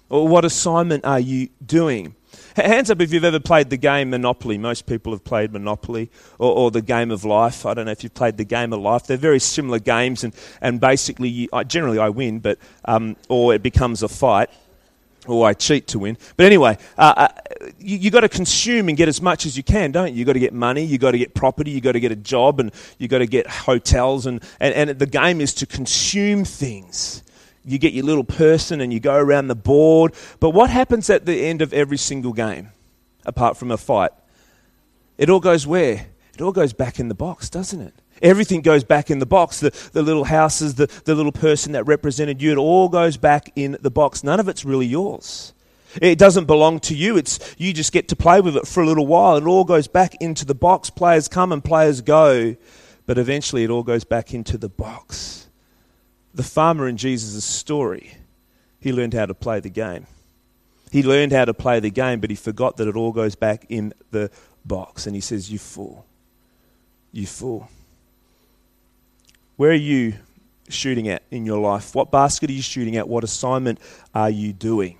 Or 0.09 0.27
what 0.27 0.45
assignment 0.45 1.05
are 1.05 1.21
you 1.21 1.49
doing? 1.65 2.15
Hands 2.57 2.91
up 2.91 3.01
if 3.01 3.13
you've 3.13 3.25
ever 3.25 3.41
played 3.41 3.71
the 3.71 3.77
game 3.77 4.11
Monopoly. 4.11 4.59
Most 4.59 4.87
people 4.87 5.13
have 5.13 5.25
played 5.25 5.53
Monopoly 5.53 6.11
or, 6.39 6.53
or, 6.53 6.71
the 6.71 6.83
game 6.83 7.11
of 7.11 7.25
life. 7.25 7.65
I 7.65 7.75
don't 7.75 7.87
know 7.87 7.93
if 7.93 8.03
you've 8.03 8.15
played 8.15 8.37
the 8.37 8.45
game 8.45 8.73
of 8.73 8.81
life. 8.81 9.07
They're 9.07 9.17
very 9.17 9.39
similar 9.39 9.79
games, 9.79 10.25
and, 10.25 10.35
and 10.61 10.81
basically, 10.81 11.29
you, 11.29 11.49
generally 11.67 11.99
I 11.99 12.09
win, 12.09 12.41
but 12.41 12.59
um, 12.85 13.17
or 13.29 13.55
it 13.55 13.63
becomes 13.63 14.03
a 14.03 14.09
fight. 14.09 14.51
or 15.27 15.47
I 15.47 15.55
cheat 15.55 15.87
to 15.89 16.01
win. 16.01 16.19
But 16.37 16.47
anyway, 16.47 16.79
uh, 16.99 17.15
uh, 17.17 17.29
you, 17.79 17.97
you 17.97 18.11
got 18.11 18.21
to 18.21 18.29
consume 18.29 18.89
and 18.89 18.97
get 18.97 19.09
as 19.09 19.23
much 19.23 19.47
as 19.47 19.57
you 19.57 19.63
can, 19.63 19.93
don't 19.93 20.13
you? 20.13 20.19
You 20.19 20.25
got 20.25 20.33
to 20.33 20.41
get 20.41 20.53
money, 20.53 20.85
you 20.85 20.99
got 20.99 21.13
to 21.13 21.19
get 21.19 21.35
property, 21.35 21.71
you 21.71 21.81
got 21.81 21.93
to 21.93 22.01
get 22.01 22.13
a 22.13 22.17
job, 22.17 22.61
and 22.61 22.73
you 22.99 23.09
got 23.09 23.19
to 23.19 23.27
get 23.27 23.47
hotels, 23.47 24.27
and, 24.27 24.43
and, 24.59 24.75
and 24.75 24.99
the 24.99 25.07
game 25.07 25.41
is 25.41 25.55
to 25.55 25.67
consume 25.67 26.45
things. 26.45 27.23
You 27.65 27.79
get 27.79 27.93
your 27.93 28.05
little 28.05 28.25
person 28.25 28.81
and 28.81 28.93
you 28.93 29.01
go 29.01 29.17
around 29.17 29.49
the 29.49 29.55
board. 29.55 30.15
But 30.41 30.51
what 30.51 30.71
happens 30.71 31.09
at 31.11 31.27
the 31.27 31.47
end 31.47 31.63
of 31.63 31.73
every 31.73 31.99
single 31.99 32.33
game, 32.33 32.71
apart 33.25 33.57
from 33.57 33.71
a 33.71 33.77
fight? 33.77 34.11
It 35.19 35.31
all 35.31 35.41
goes 35.41 35.67
where? 35.67 36.07
It 36.35 36.41
all 36.41 36.53
goes 36.53 36.73
back 36.73 36.99
in 36.99 37.09
the 37.09 37.15
box, 37.15 37.51
doesn't 37.51 37.81
it? 37.81 37.95
Everything 38.21 38.63
goes 38.63 38.85
back 38.85 39.11
in 39.11 39.19
the 39.19 39.27
box. 39.27 39.61
The, 39.61 39.71
the 39.93 40.03
little 40.03 40.25
houses, 40.25 40.77
the, 40.77 40.87
the 41.05 41.15
little 41.15 41.33
person 41.33 41.73
that 41.73 41.85
represented 41.85 42.41
you, 42.41 42.53
it 42.53 42.59
all 42.59 42.89
goes 42.89 43.17
back 43.17 43.53
in 43.57 43.77
the 43.81 43.91
box. 43.91 44.25
None 44.25 44.41
of 44.41 44.49
it's 44.49 44.65
really 44.65 44.87
yours. 44.87 45.53
It 46.01 46.19
doesn't 46.19 46.47
belong 46.47 46.81
to 46.81 46.95
you. 46.95 47.17
It's 47.17 47.55
you 47.59 47.73
just 47.73 47.93
get 47.93 48.09
to 48.09 48.17
play 48.17 48.41
with 48.41 48.57
it 48.57 48.67
for 48.67 48.83
a 48.83 48.87
little 48.87 49.07
while. 49.07 49.37
It 49.37 49.45
all 49.45 49.65
goes 49.65 49.89
back 49.89 50.15
into 50.21 50.45
the 50.45 50.55
box. 50.55 50.89
Players 50.89 51.29
come 51.29 51.53
and 51.53 51.63
players 51.63 52.01
go, 52.01 52.57
but 53.07 53.19
eventually 53.19 53.65
it 53.65 53.71
all 53.71 53.83
goes 53.83 54.05
back 54.05 54.33
into 54.33 54.57
the 54.57 54.71
box. 54.71 55.42
The 56.35 56.43
farmer 56.43 56.89
in 56.89 56.97
Jesus' 56.97 57.45
story, 57.45 58.15
he 58.81 58.93
learned 58.93 59.15
how 59.15 59.27
to 59.27 59.35
play 59.35 59.61
the 59.61 59.71
game. 59.71 60.07
He 60.91 61.03
learned 61.03 61.33
how 61.33 61.45
to 61.45 61.55
play 61.55 61.81
the 61.81 61.91
game, 61.91 62.21
but 62.21 62.31
he 62.31 62.37
forgot 62.37 62.77
that 62.77 62.89
it 62.89 62.97
all 62.97 63.13
goes 63.13 63.35
back 63.35 63.67
in 63.69 63.95
the 64.11 64.31
box. 64.65 65.07
And 65.07 65.15
he 65.15 65.21
says, 65.21 65.51
You 65.51 65.59
fool. 65.59 66.05
You 67.13 67.27
fool. 67.27 67.69
Where 69.57 69.71
are 69.71 69.75
you 69.75 70.15
shooting 70.69 71.09
at 71.09 71.23
in 71.31 71.47
your 71.47 71.59
life? 71.59 71.95
What 71.95 72.11
basket 72.11 72.51
are 72.51 72.55
you 72.55 72.63
shooting 72.63 72.97
at? 72.97 73.09
What 73.09 73.25
assignment 73.25 73.79
are 74.15 74.31
you 74.31 74.53
doing? 74.53 74.99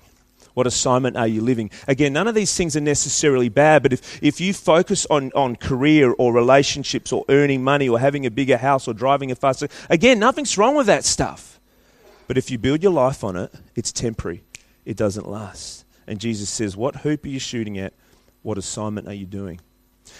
What 0.53 0.67
assignment 0.67 1.17
are 1.17 1.27
you 1.27 1.41
living? 1.41 1.71
Again, 1.87 2.13
none 2.13 2.27
of 2.27 2.35
these 2.35 2.55
things 2.55 2.75
are 2.75 2.81
necessarily 2.81 3.49
bad, 3.49 3.81
but 3.83 3.93
if, 3.93 4.23
if 4.23 4.39
you 4.39 4.53
focus 4.53 5.07
on, 5.09 5.31
on 5.33 5.55
career 5.55 6.13
or 6.13 6.33
relationships 6.33 7.11
or 7.11 7.25
earning 7.29 7.63
money 7.63 7.89
or 7.89 7.99
having 7.99 8.25
a 8.25 8.31
bigger 8.31 8.57
house 8.57 8.87
or 8.87 8.93
driving 8.93 9.31
a 9.31 9.35
faster, 9.35 9.67
again, 9.89 10.19
nothing's 10.19 10.57
wrong 10.57 10.75
with 10.75 10.87
that 10.87 11.03
stuff. 11.03 11.59
But 12.27 12.37
if 12.37 12.51
you 12.51 12.57
build 12.57 12.83
your 12.83 12.93
life 12.93 13.23
on 13.23 13.35
it, 13.35 13.51
it's 13.75 13.91
temporary, 13.91 14.43
it 14.85 14.95
doesn't 14.95 15.27
last. 15.27 15.85
And 16.07 16.19
Jesus 16.19 16.49
says, 16.49 16.77
What 16.77 16.97
hoop 16.97 17.25
are 17.25 17.29
you 17.29 17.39
shooting 17.39 17.77
at? 17.77 17.93
What 18.43 18.57
assignment 18.57 19.07
are 19.07 19.13
you 19.13 19.25
doing? 19.25 19.59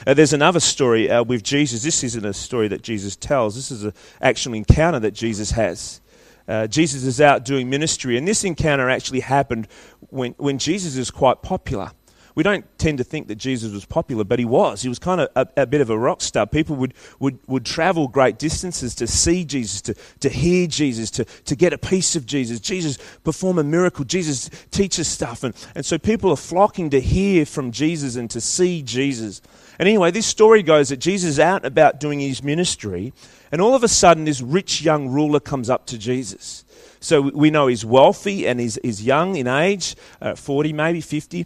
Uh, 0.08 0.14
there's 0.14 0.34
another 0.34 0.60
story 0.60 1.10
uh, 1.10 1.24
with 1.24 1.44
Jesus. 1.44 1.84
This 1.84 2.04
isn't 2.04 2.26
a 2.26 2.34
story 2.34 2.68
that 2.70 2.82
Jesus 2.82 3.16
tells, 3.16 3.56
this 3.56 3.70
is 3.70 3.84
an 3.84 3.94
actual 4.22 4.54
encounter 4.54 5.00
that 5.00 5.12
Jesus 5.12 5.52
has. 5.52 6.02
Uh, 6.48 6.68
Jesus 6.68 7.04
is 7.04 7.22
out 7.22 7.46
doing 7.46 7.70
ministry, 7.70 8.18
and 8.18 8.28
this 8.28 8.44
encounter 8.44 8.90
actually 8.90 9.22
happened 9.22 9.68
when, 10.10 10.34
when 10.34 10.58
Jesus 10.58 10.96
is 10.96 11.10
quite 11.10 11.42
popular. 11.42 11.92
We 12.36 12.44
don't 12.44 12.66
tend 12.80 12.98
to 12.98 13.04
think 13.04 13.28
that 13.28 13.36
Jesus 13.36 13.72
was 13.72 13.86
popular, 13.86 14.24
but 14.24 14.40
he 14.40 14.46
was. 14.46 14.82
He 14.82 14.90
was 14.90 15.00
kind 15.00 15.22
of 15.22 15.30
a, 15.36 15.48
a, 15.62 15.66
bit 15.68 15.82
of 15.82 15.90
a 15.90 15.98
rock 15.98 16.22
star. 16.22 16.48
People 16.48 16.76
would, 16.78 16.94
would, 17.20 17.38
would 17.48 17.66
travel 17.66 18.08
great 18.08 18.40
distances 18.40 18.96
to 18.96 19.08
see 19.08 19.46
Jesus, 19.46 19.82
to, 19.82 19.96
to 20.22 20.30
hear 20.30 20.66
Jesus, 20.66 21.12
to, 21.12 21.26
to 21.26 21.56
get 21.56 21.74
a 21.74 21.78
piece 21.78 22.16
of 22.16 22.26
Jesus. 22.26 22.60
Jesus 22.60 22.98
perform 23.24 23.60
a 23.60 23.64
miracle. 23.64 24.04
Jesus 24.04 24.50
teaches 24.72 25.08
stuff. 25.08 25.44
And, 25.44 25.54
and 25.76 25.86
so 25.86 26.00
people 26.00 26.32
are 26.32 26.38
flocking 26.38 26.90
to 26.90 27.00
hear 27.00 27.46
from 27.46 27.72
Jesus 27.72 28.16
and 28.16 28.30
to 28.32 28.42
see 28.42 28.82
Jesus. 28.82 29.42
And 29.78 29.88
anyway, 29.88 30.12
this 30.12 30.26
story 30.26 30.64
goes 30.64 30.90
that 30.90 30.98
Jesus 30.98 31.32
is 31.32 31.40
out 31.40 31.66
about 31.66 32.00
doing 32.00 32.20
his 32.20 32.44
ministry, 32.44 33.14
and 33.52 33.62
all 33.62 33.76
of 33.76 33.84
a 33.84 33.88
sudden, 33.88 34.26
this 34.26 34.42
rich 34.42 34.82
young 34.82 35.10
ruler 35.10 35.40
comes 35.40 35.70
up 35.70 35.86
to 35.88 35.98
Jesus. 35.98 36.66
So 37.00 37.22
we 37.22 37.52
know 37.52 37.68
he's 37.68 37.84
wealthy 37.84 38.48
and 38.48 38.60
he's, 38.60 38.80
he's 38.82 39.04
young 39.04 39.36
in 39.36 39.48
age, 39.48 39.96
uh, 40.22 40.36
40, 40.36 40.74
maybe 40.74 41.02
50. 41.02 41.46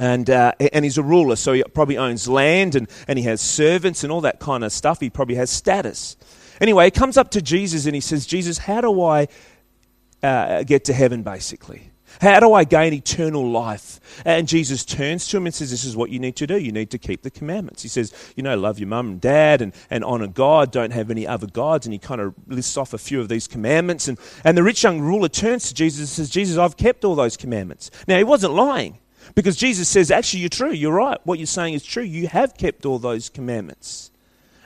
And, 0.00 0.30
uh, 0.30 0.52
and 0.72 0.82
he's 0.82 0.96
a 0.96 1.02
ruler, 1.02 1.36
so 1.36 1.52
he 1.52 1.62
probably 1.62 1.98
owns 1.98 2.26
land 2.26 2.74
and, 2.74 2.88
and 3.06 3.18
he 3.18 3.26
has 3.26 3.42
servants 3.42 4.02
and 4.02 4.10
all 4.10 4.22
that 4.22 4.40
kind 4.40 4.64
of 4.64 4.72
stuff. 4.72 4.98
He 4.98 5.10
probably 5.10 5.34
has 5.34 5.50
status. 5.50 6.16
Anyway, 6.58 6.86
he 6.86 6.90
comes 6.90 7.18
up 7.18 7.30
to 7.32 7.42
Jesus 7.42 7.84
and 7.84 7.94
he 7.94 8.00
says, 8.00 8.24
Jesus, 8.24 8.56
how 8.56 8.80
do 8.80 9.02
I 9.02 9.28
uh, 10.22 10.62
get 10.62 10.86
to 10.86 10.94
heaven, 10.94 11.22
basically? 11.22 11.90
How 12.22 12.40
do 12.40 12.54
I 12.54 12.64
gain 12.64 12.94
eternal 12.94 13.50
life? 13.50 14.00
And 14.24 14.48
Jesus 14.48 14.86
turns 14.86 15.28
to 15.28 15.36
him 15.36 15.44
and 15.44 15.54
says, 15.54 15.70
This 15.70 15.84
is 15.84 15.94
what 15.94 16.08
you 16.08 16.18
need 16.18 16.36
to 16.36 16.46
do. 16.46 16.58
You 16.58 16.72
need 16.72 16.90
to 16.90 16.98
keep 16.98 17.20
the 17.20 17.30
commandments. 17.30 17.82
He 17.82 17.88
says, 17.88 18.12
You 18.36 18.42
know, 18.42 18.56
love 18.56 18.78
your 18.78 18.88
mum 18.88 19.08
and 19.08 19.20
dad 19.20 19.60
and, 19.60 19.74
and 19.90 20.02
honor 20.02 20.26
God. 20.26 20.72
Don't 20.72 20.92
have 20.92 21.10
any 21.10 21.26
other 21.26 21.46
gods. 21.46 21.86
And 21.86 21.92
he 21.92 21.98
kind 21.98 22.22
of 22.22 22.34
lists 22.46 22.78
off 22.78 22.94
a 22.94 22.98
few 22.98 23.20
of 23.20 23.28
these 23.28 23.46
commandments. 23.46 24.08
And, 24.08 24.18
and 24.44 24.56
the 24.56 24.62
rich 24.62 24.82
young 24.82 25.00
ruler 25.00 25.28
turns 25.28 25.68
to 25.68 25.74
Jesus 25.74 26.00
and 26.00 26.08
says, 26.08 26.30
Jesus, 26.30 26.56
I've 26.56 26.78
kept 26.78 27.04
all 27.04 27.14
those 27.14 27.36
commandments. 27.36 27.90
Now, 28.08 28.16
he 28.16 28.24
wasn't 28.24 28.54
lying 28.54 28.98
because 29.34 29.56
Jesus 29.56 29.88
says, 29.88 30.10
Actually, 30.10 30.40
you're 30.40 30.48
true. 30.48 30.72
You're 30.72 30.94
right. 30.94 31.18
What 31.24 31.38
you're 31.38 31.46
saying 31.46 31.74
is 31.74 31.84
true. 31.84 32.02
You 32.02 32.28
have 32.28 32.56
kept 32.56 32.86
all 32.86 32.98
those 32.98 33.28
commandments. 33.28 34.10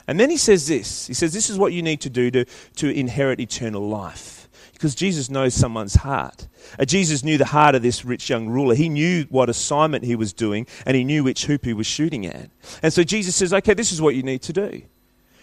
And 0.07 0.19
then 0.19 0.29
he 0.29 0.37
says 0.37 0.67
this 0.67 1.07
He 1.07 1.13
says, 1.13 1.33
This 1.33 1.49
is 1.49 1.57
what 1.57 1.73
you 1.73 1.81
need 1.81 2.01
to 2.01 2.09
do 2.09 2.31
to, 2.31 2.45
to 2.77 2.89
inherit 2.89 3.39
eternal 3.39 3.87
life 3.87 4.49
because 4.73 4.93
Jesus 4.93 5.29
knows 5.29 5.53
someone's 5.53 5.95
heart. 5.95 6.47
Uh, 6.77 6.85
Jesus 6.85 7.23
knew 7.23 7.37
the 7.37 7.45
heart 7.45 7.75
of 7.75 7.81
this 7.81 8.03
rich 8.03 8.29
young 8.29 8.49
ruler. 8.49 8.75
He 8.75 8.89
knew 8.89 9.25
what 9.29 9.49
assignment 9.49 10.03
he 10.03 10.15
was 10.15 10.33
doing, 10.33 10.67
and 10.85 10.95
he 10.95 11.03
knew 11.03 11.23
which 11.23 11.45
hoop 11.45 11.63
he 11.63 11.73
was 11.73 11.87
shooting 11.87 12.25
at. 12.25 12.49
And 12.83 12.91
so 12.91 13.03
Jesus 13.03 13.35
says, 13.35 13.53
Okay, 13.53 13.73
this 13.73 13.91
is 13.91 14.01
what 14.01 14.15
you 14.15 14.23
need 14.23 14.41
to 14.43 14.53
do. 14.53 14.81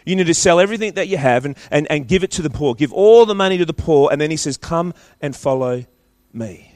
You 0.04 0.16
need 0.16 0.26
to 0.26 0.34
sell 0.34 0.60
everything 0.60 0.94
that 0.94 1.08
you 1.08 1.16
have 1.16 1.44
and, 1.44 1.56
and, 1.70 1.86
and 1.90 2.06
give 2.08 2.24
it 2.24 2.32
to 2.32 2.42
the 2.42 2.50
poor. 2.50 2.74
Give 2.74 2.92
all 2.92 3.24
the 3.24 3.34
money 3.34 3.56
to 3.58 3.64
the 3.64 3.72
poor. 3.72 4.10
And 4.10 4.20
then 4.20 4.30
he 4.30 4.36
says, 4.36 4.56
Come 4.56 4.94
and 5.20 5.34
follow 5.34 5.84
me. 6.32 6.74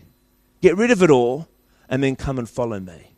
Get 0.63 0.77
rid 0.77 0.91
of 0.91 1.03
it 1.03 1.11
all, 1.11 1.49
and 1.89 2.03
then 2.03 2.17
come 2.17 2.39
and 2.39 2.49
follow 2.49 2.81
me. 2.81 3.13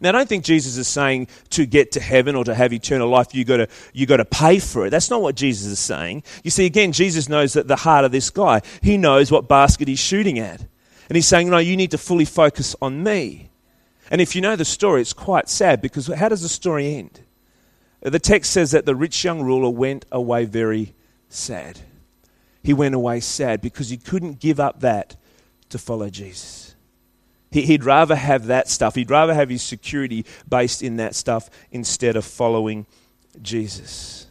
Now, 0.00 0.10
I 0.10 0.12
don't 0.12 0.28
think 0.28 0.44
Jesus 0.44 0.76
is 0.76 0.88
saying 0.88 1.28
to 1.50 1.66
get 1.66 1.92
to 1.92 2.00
heaven 2.00 2.34
or 2.34 2.44
to 2.44 2.54
have 2.54 2.72
eternal 2.72 3.08
life, 3.08 3.34
you've 3.34 3.46
got 3.46 3.56
to, 3.58 3.68
you 3.92 4.06
got 4.06 4.18
to 4.18 4.24
pay 4.24 4.58
for 4.58 4.86
it. 4.86 4.90
That's 4.90 5.08
not 5.08 5.22
what 5.22 5.34
Jesus 5.34 5.66
is 5.66 5.78
saying. 5.78 6.24
You 6.42 6.50
see, 6.50 6.66
again, 6.66 6.92
Jesus 6.92 7.28
knows 7.28 7.54
that 7.54 7.68
the 7.68 7.76
heart 7.76 8.04
of 8.04 8.12
this 8.12 8.28
guy, 8.28 8.60
he 8.82 8.98
knows 8.98 9.30
what 9.30 9.48
basket 9.48 9.88
he's 9.88 10.00
shooting 10.00 10.38
at. 10.38 10.60
And 11.08 11.16
he's 11.16 11.26
saying, 11.26 11.48
no, 11.48 11.58
you 11.58 11.76
need 11.76 11.92
to 11.92 11.98
fully 11.98 12.24
focus 12.24 12.74
on 12.82 13.02
me. 13.02 13.50
And 14.10 14.20
if 14.20 14.34
you 14.34 14.42
know 14.42 14.56
the 14.56 14.64
story, 14.64 15.00
it's 15.00 15.12
quite 15.12 15.48
sad 15.48 15.80
because 15.80 16.06
how 16.08 16.28
does 16.28 16.42
the 16.42 16.48
story 16.48 16.96
end? 16.96 17.20
The 18.00 18.18
text 18.18 18.52
says 18.52 18.72
that 18.72 18.84
the 18.84 18.94
rich 18.94 19.24
young 19.24 19.42
ruler 19.42 19.70
went 19.70 20.04
away 20.12 20.44
very 20.44 20.94
sad. 21.30 21.80
He 22.62 22.74
went 22.74 22.94
away 22.94 23.20
sad 23.20 23.60
because 23.60 23.88
he 23.88 23.96
couldn't 23.96 24.40
give 24.40 24.60
up 24.60 24.80
that 24.80 25.16
to 25.70 25.78
follow 25.78 26.10
Jesus. 26.10 26.63
He'd 27.62 27.84
rather 27.84 28.16
have 28.16 28.46
that 28.46 28.68
stuff. 28.68 28.96
He'd 28.96 29.10
rather 29.10 29.32
have 29.32 29.48
his 29.48 29.62
security 29.62 30.26
based 30.48 30.82
in 30.82 30.96
that 30.96 31.14
stuff 31.14 31.48
instead 31.70 32.16
of 32.16 32.24
following 32.24 32.86
Jesus. 33.40 34.26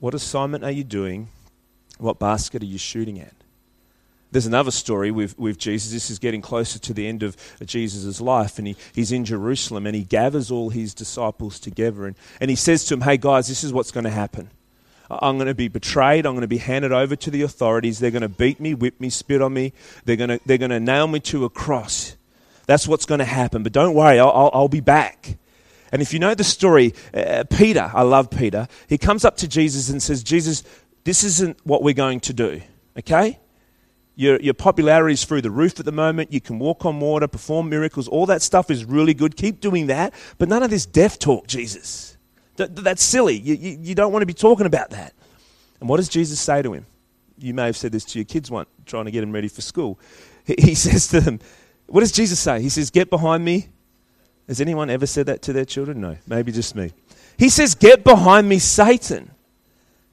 What 0.00 0.14
assignment 0.14 0.62
are 0.62 0.70
you 0.70 0.84
doing? 0.84 1.28
What 1.98 2.18
basket 2.18 2.62
are 2.62 2.66
you 2.66 2.78
shooting 2.78 3.18
at? 3.20 3.34
There's 4.32 4.46
another 4.46 4.70
story 4.70 5.10
with, 5.10 5.38
with 5.38 5.58
Jesus. 5.58 5.92
This 5.92 6.10
is 6.10 6.18
getting 6.18 6.40
closer 6.40 6.78
to 6.78 6.92
the 6.92 7.06
end 7.08 7.22
of 7.22 7.36
Jesus' 7.64 8.20
life, 8.20 8.58
and 8.58 8.68
he, 8.68 8.76
he's 8.94 9.10
in 9.10 9.24
Jerusalem 9.24 9.86
and 9.86 9.96
he 9.96 10.04
gathers 10.04 10.50
all 10.50 10.70
his 10.70 10.94
disciples 10.94 11.58
together 11.58 12.06
and, 12.06 12.16
and 12.40 12.48
he 12.50 12.56
says 12.56 12.84
to 12.84 12.94
them, 12.94 13.00
Hey 13.00 13.16
guys, 13.16 13.48
this 13.48 13.64
is 13.64 13.72
what's 13.72 13.90
going 13.90 14.04
to 14.04 14.10
happen. 14.10 14.50
I'm 15.10 15.36
going 15.36 15.48
to 15.48 15.54
be 15.54 15.68
betrayed. 15.68 16.24
I'm 16.24 16.34
going 16.34 16.42
to 16.42 16.48
be 16.48 16.58
handed 16.58 16.92
over 16.92 17.16
to 17.16 17.30
the 17.30 17.42
authorities. 17.42 17.98
They're 17.98 18.10
going 18.10 18.22
to 18.22 18.28
beat 18.28 18.60
me, 18.60 18.74
whip 18.74 19.00
me, 19.00 19.10
spit 19.10 19.42
on 19.42 19.52
me. 19.52 19.72
They're 20.04 20.16
going 20.16 20.30
to, 20.30 20.40
they're 20.46 20.58
going 20.58 20.70
to 20.70 20.80
nail 20.80 21.06
me 21.06 21.20
to 21.20 21.44
a 21.44 21.50
cross. 21.50 22.16
That's 22.66 22.86
what's 22.86 23.06
going 23.06 23.18
to 23.18 23.24
happen. 23.24 23.62
But 23.62 23.72
don't 23.72 23.94
worry, 23.94 24.20
I'll, 24.20 24.30
I'll, 24.30 24.50
I'll 24.54 24.68
be 24.68 24.80
back. 24.80 25.36
And 25.92 26.00
if 26.00 26.12
you 26.12 26.20
know 26.20 26.34
the 26.34 26.44
story, 26.44 26.94
uh, 27.12 27.44
Peter, 27.50 27.90
I 27.92 28.02
love 28.02 28.30
Peter, 28.30 28.68
he 28.88 28.96
comes 28.96 29.24
up 29.24 29.36
to 29.38 29.48
Jesus 29.48 29.90
and 29.90 30.00
says, 30.00 30.22
Jesus, 30.22 30.62
this 31.02 31.24
isn't 31.24 31.58
what 31.64 31.82
we're 31.82 31.94
going 31.94 32.20
to 32.20 32.32
do, 32.32 32.62
okay? 32.96 33.40
Your, 34.14 34.38
your 34.40 34.54
popularity 34.54 35.14
is 35.14 35.24
through 35.24 35.40
the 35.40 35.50
roof 35.50 35.80
at 35.80 35.86
the 35.86 35.92
moment. 35.92 36.32
You 36.32 36.40
can 36.40 36.58
walk 36.58 36.84
on 36.84 37.00
water, 37.00 37.26
perform 37.26 37.70
miracles. 37.70 38.06
All 38.06 38.26
that 38.26 38.42
stuff 38.42 38.70
is 38.70 38.84
really 38.84 39.14
good. 39.14 39.34
Keep 39.34 39.60
doing 39.60 39.86
that. 39.86 40.12
But 40.36 40.48
none 40.48 40.62
of 40.62 40.70
this 40.70 40.84
death 40.84 41.18
talk, 41.18 41.46
Jesus. 41.46 42.09
That, 42.60 42.76
that's 42.76 43.02
silly. 43.02 43.38
You, 43.38 43.54
you, 43.54 43.78
you 43.80 43.94
don't 43.94 44.12
want 44.12 44.22
to 44.22 44.26
be 44.26 44.34
talking 44.34 44.66
about 44.66 44.90
that. 44.90 45.14
And 45.80 45.88
what 45.88 45.96
does 45.96 46.10
Jesus 46.10 46.38
say 46.38 46.60
to 46.60 46.74
him? 46.74 46.84
You 47.38 47.54
may 47.54 47.64
have 47.64 47.76
said 47.76 47.90
this 47.90 48.04
to 48.04 48.18
your 48.18 48.26
kids 48.26 48.50
once, 48.50 48.68
trying 48.84 49.06
to 49.06 49.10
get 49.10 49.22
them 49.22 49.32
ready 49.32 49.48
for 49.48 49.62
school. 49.62 49.98
He, 50.44 50.56
he 50.58 50.74
says 50.86 51.08
to 51.08 51.20
them, 51.20 51.40
What 51.86 52.00
does 52.00 52.12
Jesus 52.12 52.38
say? 52.38 52.60
He 52.60 52.68
says, 52.68 52.90
Get 52.90 53.08
behind 53.08 53.44
me. 53.44 53.68
Has 54.46 54.60
anyone 54.60 54.90
ever 54.90 55.06
said 55.06 55.26
that 55.26 55.42
to 55.42 55.52
their 55.52 55.64
children? 55.64 56.00
No, 56.00 56.16
maybe 56.26 56.52
just 56.52 56.74
me. 56.74 56.92
He 57.38 57.48
says, 57.48 57.74
Get 57.74 58.04
behind 58.04 58.48
me, 58.48 58.58
Satan. 58.58 59.30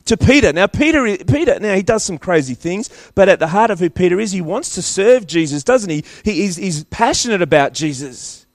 To 0.05 0.15
Peter. 0.15 0.53
Now, 0.53 0.67
Peter, 0.67 1.17
Peter, 1.25 1.59
now 1.59 1.75
he 1.75 1.83
does 1.83 2.01
some 2.01 2.17
crazy 2.17 2.53
things, 2.53 3.11
but 3.13 3.27
at 3.27 3.39
the 3.39 3.47
heart 3.47 3.71
of 3.71 3.79
who 3.79 3.89
Peter 3.89 4.21
is, 4.21 4.31
he 4.31 4.39
wants 4.39 4.75
to 4.75 4.81
serve 4.81 5.27
Jesus, 5.27 5.65
doesn't 5.65 5.89
he? 5.89 6.05
he 6.23 6.43
he's, 6.43 6.55
he's 6.55 6.85
passionate 6.85 7.41
about 7.41 7.73
Jesus. 7.73 8.45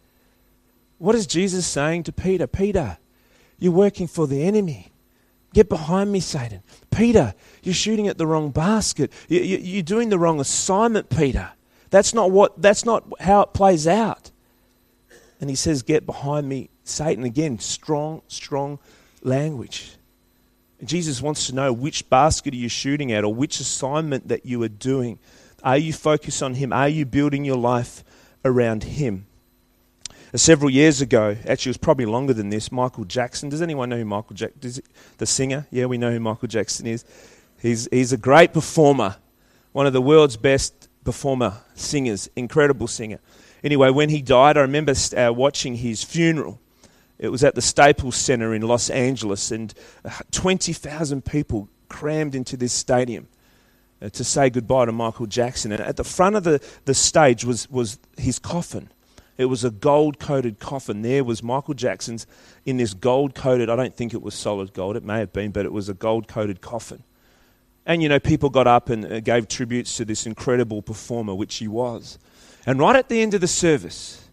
What 0.96 1.14
is 1.14 1.26
Jesus 1.26 1.66
saying 1.66 2.04
to 2.04 2.12
Peter? 2.12 2.46
Peter, 2.46 2.96
you're 3.62 3.72
working 3.72 4.08
for 4.08 4.26
the 4.26 4.42
enemy. 4.42 4.90
Get 5.54 5.68
behind 5.68 6.10
me, 6.10 6.18
Satan. 6.18 6.62
Peter, 6.90 7.32
you're 7.62 7.74
shooting 7.74 8.08
at 8.08 8.18
the 8.18 8.26
wrong 8.26 8.50
basket. 8.50 9.12
You're 9.28 9.84
doing 9.84 10.08
the 10.08 10.18
wrong 10.18 10.40
assignment, 10.40 11.10
Peter. 11.10 11.52
That's 11.90 12.12
not, 12.12 12.32
what, 12.32 12.60
that's 12.60 12.84
not 12.84 13.04
how 13.20 13.42
it 13.42 13.52
plays 13.52 13.86
out. 13.86 14.32
And 15.40 15.48
he 15.48 15.54
says, 15.54 15.82
Get 15.82 16.06
behind 16.06 16.48
me, 16.48 16.70
Satan. 16.82 17.22
Again, 17.22 17.60
strong, 17.60 18.22
strong 18.26 18.80
language. 19.22 19.92
Jesus 20.82 21.22
wants 21.22 21.46
to 21.46 21.54
know 21.54 21.72
which 21.72 22.10
basket 22.10 22.54
are 22.54 22.56
you 22.56 22.68
shooting 22.68 23.12
at 23.12 23.22
or 23.22 23.32
which 23.32 23.60
assignment 23.60 24.26
that 24.26 24.44
you 24.44 24.60
are 24.64 24.68
doing. 24.68 25.20
Are 25.62 25.78
you 25.78 25.92
focused 25.92 26.42
on 26.42 26.54
Him? 26.54 26.72
Are 26.72 26.88
you 26.88 27.06
building 27.06 27.44
your 27.44 27.58
life 27.58 28.02
around 28.44 28.82
Him? 28.82 29.26
Several 30.34 30.70
years 30.70 31.02
ago, 31.02 31.36
actually, 31.46 31.70
it 31.70 31.74
was 31.74 31.76
probably 31.76 32.06
longer 32.06 32.32
than 32.32 32.48
this, 32.48 32.72
Michael 32.72 33.04
Jackson. 33.04 33.50
Does 33.50 33.60
anyone 33.60 33.90
know 33.90 33.98
who 33.98 34.06
Michael 34.06 34.34
Jackson 34.34 34.82
The 35.18 35.26
singer? 35.26 35.66
Yeah, 35.70 35.86
we 35.86 35.98
know 35.98 36.10
who 36.10 36.20
Michael 36.20 36.48
Jackson 36.48 36.86
is. 36.86 37.04
He's, 37.60 37.86
he's 37.90 38.12
a 38.12 38.16
great 38.16 38.54
performer, 38.54 39.16
one 39.72 39.86
of 39.86 39.92
the 39.92 40.00
world's 40.00 40.38
best 40.38 40.88
performer, 41.04 41.58
singers, 41.74 42.30
incredible 42.34 42.88
singer. 42.88 43.18
Anyway, 43.62 43.90
when 43.90 44.08
he 44.08 44.22
died, 44.22 44.56
I 44.56 44.62
remember 44.62 44.94
uh, 45.16 45.32
watching 45.32 45.76
his 45.76 46.02
funeral. 46.02 46.58
It 47.18 47.28
was 47.28 47.44
at 47.44 47.54
the 47.54 47.62
Staples 47.62 48.16
Center 48.16 48.54
in 48.54 48.62
Los 48.62 48.88
Angeles, 48.88 49.50
and 49.50 49.72
uh, 50.04 50.10
20,000 50.30 51.24
people 51.24 51.68
crammed 51.88 52.34
into 52.34 52.56
this 52.56 52.72
stadium 52.72 53.28
uh, 54.00 54.08
to 54.08 54.24
say 54.24 54.48
goodbye 54.48 54.86
to 54.86 54.92
Michael 54.92 55.26
Jackson. 55.26 55.72
And 55.72 55.80
at 55.82 55.96
the 55.96 56.04
front 56.04 56.36
of 56.36 56.44
the, 56.44 56.60
the 56.86 56.94
stage 56.94 57.44
was, 57.44 57.70
was 57.70 57.98
his 58.16 58.38
coffin. 58.38 58.88
It 59.38 59.46
was 59.46 59.64
a 59.64 59.70
gold 59.70 60.18
coated 60.18 60.58
coffin. 60.58 61.02
There 61.02 61.24
was 61.24 61.42
Michael 61.42 61.74
Jackson's 61.74 62.26
in 62.64 62.76
this 62.76 62.94
gold 62.94 63.34
coated, 63.34 63.70
I 63.70 63.76
don't 63.76 63.96
think 63.96 64.14
it 64.14 64.22
was 64.22 64.34
solid 64.34 64.72
gold, 64.72 64.96
it 64.96 65.04
may 65.04 65.18
have 65.18 65.32
been, 65.32 65.50
but 65.50 65.64
it 65.64 65.72
was 65.72 65.88
a 65.88 65.94
gold 65.94 66.28
coated 66.28 66.60
coffin. 66.60 67.02
And, 67.84 68.02
you 68.02 68.08
know, 68.08 68.20
people 68.20 68.50
got 68.50 68.66
up 68.66 68.90
and 68.90 69.04
uh, 69.04 69.20
gave 69.20 69.48
tributes 69.48 69.96
to 69.96 70.04
this 70.04 70.26
incredible 70.26 70.82
performer, 70.82 71.34
which 71.34 71.56
he 71.56 71.66
was. 71.66 72.18
And 72.64 72.78
right 72.78 72.94
at 72.94 73.08
the 73.08 73.20
end 73.20 73.34
of 73.34 73.40
the 73.40 73.48
service, 73.48 74.28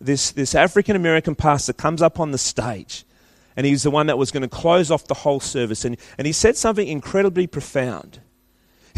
this, 0.00 0.32
this 0.32 0.54
African 0.54 0.96
American 0.96 1.34
pastor 1.34 1.72
comes 1.72 2.02
up 2.02 2.18
on 2.18 2.32
the 2.32 2.38
stage, 2.38 3.04
and 3.56 3.66
he's 3.66 3.84
the 3.84 3.90
one 3.90 4.06
that 4.06 4.18
was 4.18 4.30
going 4.30 4.42
to 4.42 4.48
close 4.48 4.90
off 4.90 5.06
the 5.06 5.14
whole 5.14 5.40
service. 5.40 5.84
And, 5.84 5.96
and 6.16 6.26
he 6.26 6.32
said 6.32 6.56
something 6.56 6.86
incredibly 6.86 7.46
profound. 7.46 8.20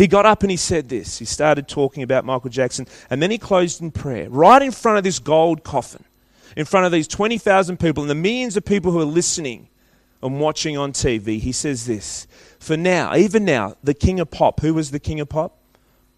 He 0.01 0.07
got 0.07 0.25
up 0.25 0.43
and 0.43 0.51
he 0.51 0.57
said 0.57 0.89
this. 0.89 1.19
He 1.19 1.27
started 1.27 1.69
talking 1.69 2.03
about 2.03 2.25
Michael 2.25 2.49
Jackson, 2.49 2.87
and 3.11 3.21
then 3.23 3.31
he 3.31 3.37
closed 3.37 3.83
in 3.83 3.91
prayer, 3.91 4.31
right 4.31 4.63
in 4.63 4.73
front 4.73 4.97
of 4.97 5.05
this 5.05 5.19
gold 5.19 5.63
coffin, 5.63 6.03
in 6.57 6.65
front 6.65 6.87
of 6.87 6.93
these 6.93 7.07
20,000 7.07 7.79
people 7.79 8.03
and 8.03 8.09
the 8.09 8.15
millions 8.15 8.57
of 8.57 8.65
people 8.65 8.93
who 8.93 9.01
are 9.01 9.05
listening 9.05 9.69
and 10.23 10.41
watching 10.41 10.79
on 10.79 10.95
TV. 10.95 11.39
He 11.39 11.53
says 11.53 11.85
this 11.85 12.27
For 12.59 12.79
now, 12.79 13.15
even 13.15 13.45
now, 13.45 13.77
the 13.85 13.93
king 13.93 14.21
of 14.21 14.31
pop, 14.31 14.61
who 14.61 14.73
was 14.73 14.91
the 14.91 14.99
king 14.99 15.21
of 15.21 15.29
pop? 15.29 15.59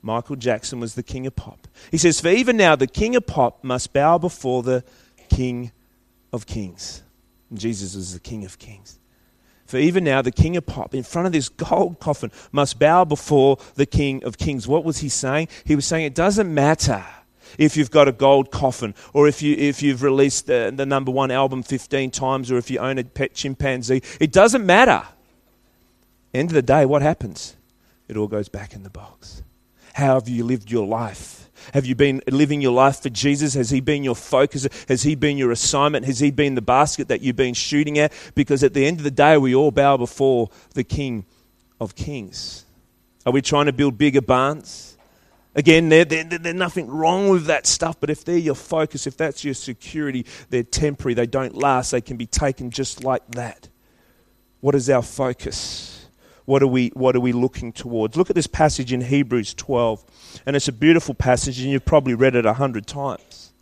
Michael 0.00 0.36
Jackson 0.36 0.78
was 0.78 0.94
the 0.94 1.02
king 1.02 1.26
of 1.26 1.34
pop. 1.34 1.66
He 1.90 1.98
says, 1.98 2.20
For 2.20 2.28
even 2.28 2.56
now, 2.56 2.76
the 2.76 2.86
king 2.86 3.16
of 3.16 3.26
pop 3.26 3.64
must 3.64 3.92
bow 3.92 4.16
before 4.16 4.62
the 4.62 4.84
king 5.28 5.72
of 6.32 6.46
kings. 6.46 7.02
And 7.50 7.58
Jesus 7.58 7.96
is 7.96 8.14
the 8.14 8.20
king 8.20 8.44
of 8.44 8.60
kings. 8.60 9.00
For 9.66 9.78
even 9.78 10.04
now, 10.04 10.22
the 10.22 10.32
king 10.32 10.56
of 10.56 10.66
pop, 10.66 10.94
in 10.94 11.02
front 11.02 11.26
of 11.26 11.32
this 11.32 11.48
gold 11.48 11.98
coffin, 12.00 12.30
must 12.50 12.78
bow 12.78 13.04
before 13.04 13.58
the 13.74 13.86
king 13.86 14.22
of 14.24 14.38
kings. 14.38 14.68
What 14.68 14.84
was 14.84 14.98
he 14.98 15.08
saying? 15.08 15.48
He 15.64 15.76
was 15.76 15.86
saying, 15.86 16.04
It 16.04 16.14
doesn't 16.14 16.52
matter 16.52 17.04
if 17.58 17.76
you've 17.76 17.90
got 17.90 18.08
a 18.08 18.12
gold 18.12 18.50
coffin 18.50 18.94
or 19.12 19.28
if, 19.28 19.42
you, 19.42 19.54
if 19.56 19.82
you've 19.82 20.02
released 20.02 20.46
the, 20.46 20.72
the 20.74 20.86
number 20.86 21.10
one 21.10 21.30
album 21.30 21.62
15 21.62 22.10
times 22.10 22.50
or 22.50 22.56
if 22.56 22.70
you 22.70 22.78
own 22.78 22.98
a 22.98 23.04
pet 23.04 23.34
chimpanzee. 23.34 24.02
It 24.20 24.32
doesn't 24.32 24.64
matter. 24.64 25.02
End 26.34 26.50
of 26.50 26.54
the 26.54 26.62
day, 26.62 26.86
what 26.86 27.02
happens? 27.02 27.56
It 28.08 28.16
all 28.16 28.28
goes 28.28 28.48
back 28.48 28.74
in 28.74 28.82
the 28.82 28.90
box. 28.90 29.42
How 29.94 30.14
have 30.14 30.28
you 30.28 30.44
lived 30.44 30.70
your 30.70 30.86
life? 30.86 31.41
Have 31.74 31.86
you 31.86 31.94
been 31.94 32.22
living 32.28 32.60
your 32.60 32.72
life 32.72 33.02
for 33.02 33.08
Jesus? 33.08 33.54
Has 33.54 33.70
He 33.70 33.80
been 33.80 34.04
your 34.04 34.16
focus? 34.16 34.68
Has 34.88 35.02
He 35.02 35.14
been 35.14 35.36
your 35.36 35.50
assignment? 35.50 36.06
Has 36.06 36.18
He 36.18 36.30
been 36.30 36.54
the 36.54 36.62
basket 36.62 37.08
that 37.08 37.20
you've 37.20 37.36
been 37.36 37.54
shooting 37.54 37.98
at? 37.98 38.12
Because 38.34 38.62
at 38.62 38.74
the 38.74 38.86
end 38.86 38.98
of 38.98 39.04
the 39.04 39.10
day, 39.10 39.36
we 39.38 39.54
all 39.54 39.70
bow 39.70 39.96
before 39.96 40.50
the 40.74 40.84
King 40.84 41.24
of 41.80 41.94
Kings. 41.94 42.64
Are 43.24 43.32
we 43.32 43.42
trying 43.42 43.66
to 43.66 43.72
build 43.72 43.98
bigger 43.98 44.20
barns? 44.20 44.92
Again, 45.54 45.90
there's 45.90 46.06
there, 46.06 46.24
there, 46.24 46.54
nothing 46.54 46.88
wrong 46.88 47.28
with 47.28 47.46
that 47.46 47.66
stuff, 47.66 48.00
but 48.00 48.08
if 48.08 48.24
they're 48.24 48.38
your 48.38 48.54
focus, 48.54 49.06
if 49.06 49.18
that's 49.18 49.44
your 49.44 49.52
security, 49.52 50.24
they're 50.48 50.62
temporary, 50.62 51.12
they 51.12 51.26
don't 51.26 51.54
last, 51.54 51.90
they 51.90 52.00
can 52.00 52.16
be 52.16 52.26
taken 52.26 52.70
just 52.70 53.04
like 53.04 53.22
that. 53.32 53.68
What 54.60 54.74
is 54.74 54.88
our 54.88 55.02
focus? 55.02 55.91
What 56.44 56.62
are 56.62 56.66
we, 56.66 56.88
what 56.90 57.14
are 57.16 57.20
we 57.20 57.32
looking 57.32 57.72
towards? 57.72 58.16
Look 58.16 58.30
at 58.30 58.36
this 58.36 58.46
passage 58.46 58.92
in 58.92 59.00
Hebrews 59.00 59.54
12. 59.54 60.42
And 60.46 60.56
it's 60.56 60.68
a 60.68 60.72
beautiful 60.72 61.14
passage, 61.14 61.60
and 61.60 61.70
you've 61.70 61.84
probably 61.84 62.14
read 62.14 62.34
it 62.34 62.46
a 62.46 62.54
hundred 62.54 62.86
times. 62.86 63.52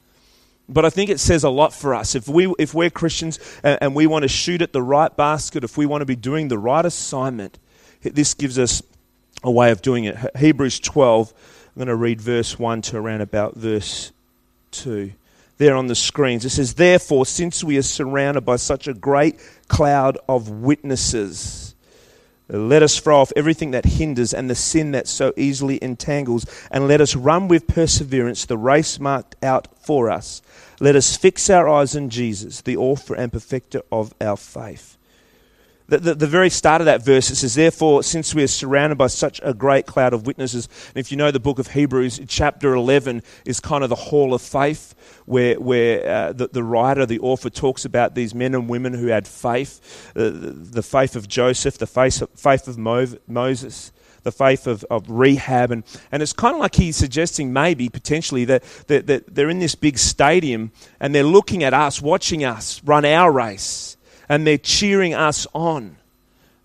But 0.69 0.85
I 0.85 0.91
think 0.91 1.11
it 1.11 1.19
says 1.19 1.43
a 1.43 1.51
lot 1.51 1.75
for 1.75 1.95
us. 1.95 2.15
If, 2.15 2.29
we, 2.29 2.53
if 2.59 2.75
we're 2.75 2.91
Christians 2.91 3.39
and, 3.63 3.79
and 3.81 3.95
we 3.95 4.07
want 4.07 4.23
to 4.23 4.29
shoot 4.29 4.63
at 4.63 4.73
the 4.73 4.83
right 4.83 5.15
basket, 5.15 5.65
if 5.65 5.77
we 5.77 5.85
want 5.85 6.03
to 6.03 6.07
be 6.07 6.17
doing 6.17 6.49
the 6.49 6.59
right 6.59 6.85
assignment, 6.85 7.59
this 8.03 8.35
gives 8.35 8.59
us 8.59 8.83
a 9.43 9.51
way 9.51 9.73
of 9.73 9.83
doing 9.83 10.05
it. 10.05 10.17
Hebrews 10.37 10.81
12, 10.81 11.33
I'm 11.33 11.75
going 11.77 11.89
to 11.89 11.97
read 11.97 12.21
verse 12.21 12.59
1 12.59 12.83
to 12.83 12.99
around 12.99 13.21
about 13.21 13.57
verse 13.57 14.13
2 14.71 15.13
there 15.61 15.77
on 15.77 15.89
the 15.89 15.95
screens. 15.95 16.47
It 16.47 16.51
says, 16.51 16.73
Therefore, 16.73 17.27
since 17.27 17.63
we 17.63 17.77
are 17.77 17.83
surrounded 17.83 18.47
by 18.47 18.57
such 18.57 18.89
a 18.89 18.95
great 18.95 19.39
cloud 19.69 20.17
of 20.27 20.49
witnesses, 20.49 21.70
let 22.53 22.83
us 22.83 22.99
throw 22.99 23.21
off 23.21 23.33
everything 23.37 23.71
that 23.73 23.85
hinders 23.85 24.35
and 24.35 24.51
the 24.51 24.55
sin 24.55 24.93
that 24.93 25.09
so 25.09 25.33
easily 25.37 25.83
entangles, 25.83 26.47
and 26.71 26.89
let 26.89 27.01
us 27.01 27.17
run 27.17 27.49
with 27.49 27.67
perseverance 27.67 28.45
the 28.45 28.59
race 28.59 28.99
marked 28.99 29.37
out 29.43 29.69
for 29.83 30.11
us. 30.11 30.43
Let 30.81 30.97
us 30.97 31.17
fix 31.17 31.51
our 31.51 31.69
eyes 31.69 31.97
on 31.97 32.09
Jesus, 32.11 32.61
the 32.61 32.77
author 32.77 33.15
and 33.15 33.33
perfecter 33.33 33.83
of 33.93 34.15
our 34.21 34.37
faith. 34.37 34.97
The, 35.91 35.99
the, 35.99 36.15
the, 36.15 36.27
very 36.29 36.51
start 36.51 36.81
of 36.81 36.85
that 36.85 37.05
verse, 37.05 37.31
it 37.31 37.35
says, 37.35 37.57
Therefore, 37.57 38.05
since 38.05 38.33
we 38.33 38.45
are 38.45 38.47
surrounded 38.47 38.97
by 38.97 39.09
such 39.09 39.41
a 39.43 39.53
great 39.53 39.87
cloud 39.87 40.13
of 40.13 40.25
witnesses, 40.25 40.69
and 40.87 40.99
if 40.99 41.11
you 41.11 41.17
know 41.17 41.33
the 41.33 41.41
book 41.41 41.59
of 41.59 41.67
Hebrews, 41.67 42.21
chapter 42.29 42.75
11 42.75 43.25
is 43.45 43.59
kind 43.59 43.83
of 43.83 43.91
the 43.91 43.97
hall 43.97 44.33
of 44.33 44.41
faith, 44.41 44.95
where, 45.27 45.59
where 45.59 46.09
uh, 46.09 46.33
the, 46.33 46.47
the 46.47 46.63
writer, 46.63 47.07
the 47.07 47.19
author, 47.19 47.51
talks 47.51 47.85
about 47.85 48.15
these 48.15 48.37
men 48.37 48.55
and 48.55 48.69
women 48.69 48.95
who 48.95 49.09
had 49.09 49.27
faith 49.27 50.13
uh, 50.15 50.31
the 50.33 50.83
faith 50.85 51.17
of 51.17 51.27
Joseph, 51.27 51.79
the 51.79 51.89
faith 51.89 52.23
of, 52.23 52.31
faith 52.37 52.69
of 52.69 52.79
Mo- 52.79 53.19
Moses 53.27 53.91
the 54.23 54.31
faith 54.31 54.67
of, 54.67 54.85
of 54.91 55.09
Rahab. 55.09 55.71
And, 55.71 55.83
and 56.13 56.23
it's 56.23 56.35
kind 56.35 56.55
of 56.55 56.61
like 56.61 56.75
he's 56.75 56.95
suggesting 56.95 57.55
maybe, 57.55 57.89
potentially, 57.89 58.45
that, 58.45 58.63
that, 58.87 59.07
that 59.07 59.35
they're 59.35 59.49
in 59.49 59.61
this 59.61 59.75
big 59.75 59.97
stadium 59.97 60.73
and 61.01 61.15
they're 61.15 61.25
looking 61.25 61.65
at 61.65 61.73
us, 61.73 62.03
watching 62.03 62.45
us 62.45 62.85
run 62.85 63.07
our 63.07 63.33
race 63.33 63.97
and 64.31 64.47
they're 64.47 64.57
cheering 64.57 65.13
us 65.13 65.47
on. 65.53 65.97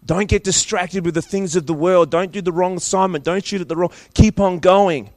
Don't 0.05 0.29
get 0.29 0.43
distracted 0.43 1.03
with 1.03 1.15
the 1.15 1.21
things 1.21 1.55
of 1.55 1.65
the 1.65 1.73
world. 1.73 2.11
Don't 2.11 2.31
do 2.31 2.39
the 2.39 2.51
wrong 2.51 2.77
assignment. 2.77 3.23
Don't 3.23 3.43
shoot 3.43 3.59
at 3.59 3.67
the 3.67 3.75
wrong. 3.75 3.91
Keep 4.13 4.39
on 4.39 4.59
going. 4.59 5.09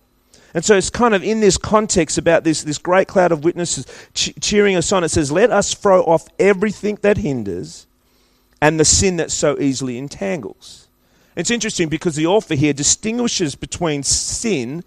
And 0.54 0.64
so 0.64 0.74
it's 0.74 0.88
kind 0.88 1.14
of 1.14 1.22
in 1.22 1.40
this 1.40 1.58
context 1.58 2.16
about 2.16 2.44
this, 2.44 2.64
this 2.64 2.78
great 2.78 3.06
cloud 3.06 3.32
of 3.32 3.44
witnesses 3.44 3.86
cheering 4.14 4.76
us 4.76 4.90
on. 4.92 5.04
It 5.04 5.10
says, 5.10 5.30
Let 5.30 5.50
us 5.50 5.74
throw 5.74 6.02
off 6.04 6.26
everything 6.38 6.98
that 7.02 7.18
hinders 7.18 7.86
and 8.62 8.80
the 8.80 8.84
sin 8.86 9.18
that 9.18 9.30
so 9.30 9.58
easily 9.58 9.98
entangles. 9.98 10.88
It's 11.36 11.50
interesting 11.50 11.90
because 11.90 12.16
the 12.16 12.26
author 12.26 12.54
here 12.54 12.72
distinguishes 12.72 13.56
between 13.56 14.02
sin 14.02 14.82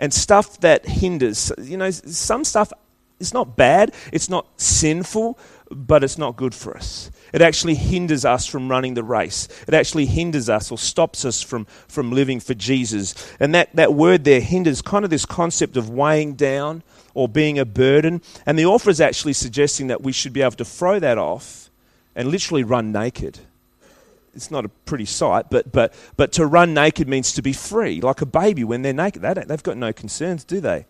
and 0.00 0.12
stuff 0.12 0.58
that 0.60 0.84
hinders. 0.84 1.52
You 1.62 1.76
know, 1.76 1.92
some 1.92 2.42
stuff 2.42 2.72
is 3.20 3.32
not 3.32 3.56
bad, 3.56 3.94
it's 4.12 4.28
not 4.28 4.46
sinful, 4.56 5.38
but 5.74 6.04
it's 6.04 6.18
not 6.18 6.36
good 6.36 6.54
for 6.54 6.76
us. 6.76 7.10
It 7.32 7.42
actually 7.42 7.74
hinders 7.74 8.24
us 8.24 8.46
from 8.46 8.70
running 8.70 8.94
the 8.94 9.02
race. 9.02 9.48
It 9.66 9.74
actually 9.74 10.06
hinders 10.06 10.48
us 10.48 10.70
or 10.70 10.78
stops 10.78 11.24
us 11.24 11.42
from, 11.42 11.66
from 11.88 12.12
living 12.12 12.40
for 12.40 12.54
Jesus. 12.54 13.14
And 13.40 13.54
that, 13.54 13.74
that 13.74 13.94
word 13.94 14.24
there 14.24 14.40
hinders 14.40 14.80
kind 14.82 15.04
of 15.04 15.10
this 15.10 15.26
concept 15.26 15.76
of 15.76 15.90
weighing 15.90 16.34
down 16.34 16.82
or 17.12 17.28
being 17.28 17.58
a 17.58 17.64
burden. 17.64 18.22
And 18.46 18.58
the 18.58 18.66
author 18.66 18.90
is 18.90 19.00
actually 19.00 19.32
suggesting 19.32 19.88
that 19.88 20.02
we 20.02 20.12
should 20.12 20.32
be 20.32 20.42
able 20.42 20.52
to 20.52 20.64
throw 20.64 20.98
that 21.00 21.18
off 21.18 21.70
and 22.14 22.28
literally 22.28 22.62
run 22.62 22.92
naked. 22.92 23.40
It's 24.34 24.50
not 24.50 24.64
a 24.64 24.68
pretty 24.68 25.04
sight, 25.04 25.46
but, 25.50 25.70
but, 25.70 25.94
but 26.16 26.32
to 26.32 26.46
run 26.46 26.74
naked 26.74 27.08
means 27.08 27.32
to 27.32 27.42
be 27.42 27.52
free, 27.52 28.00
like 28.00 28.20
a 28.20 28.26
baby 28.26 28.64
when 28.64 28.82
they're 28.82 28.92
naked. 28.92 29.22
They 29.22 29.34
they've 29.34 29.62
got 29.62 29.76
no 29.76 29.92
concerns, 29.92 30.44
do 30.44 30.60
they? 30.60 30.86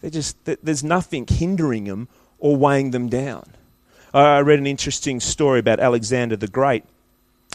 They 0.00 0.10
just, 0.10 0.36
there's 0.44 0.84
nothing 0.84 1.26
hindering 1.26 1.84
them 1.84 2.08
or 2.38 2.56
weighing 2.56 2.90
them 2.90 3.08
down. 3.08 3.44
I 4.14 4.40
read 4.40 4.60
an 4.60 4.66
interesting 4.66 5.18
story 5.18 5.58
about 5.58 5.80
Alexander 5.80 6.36
the 6.36 6.46
Great. 6.48 6.84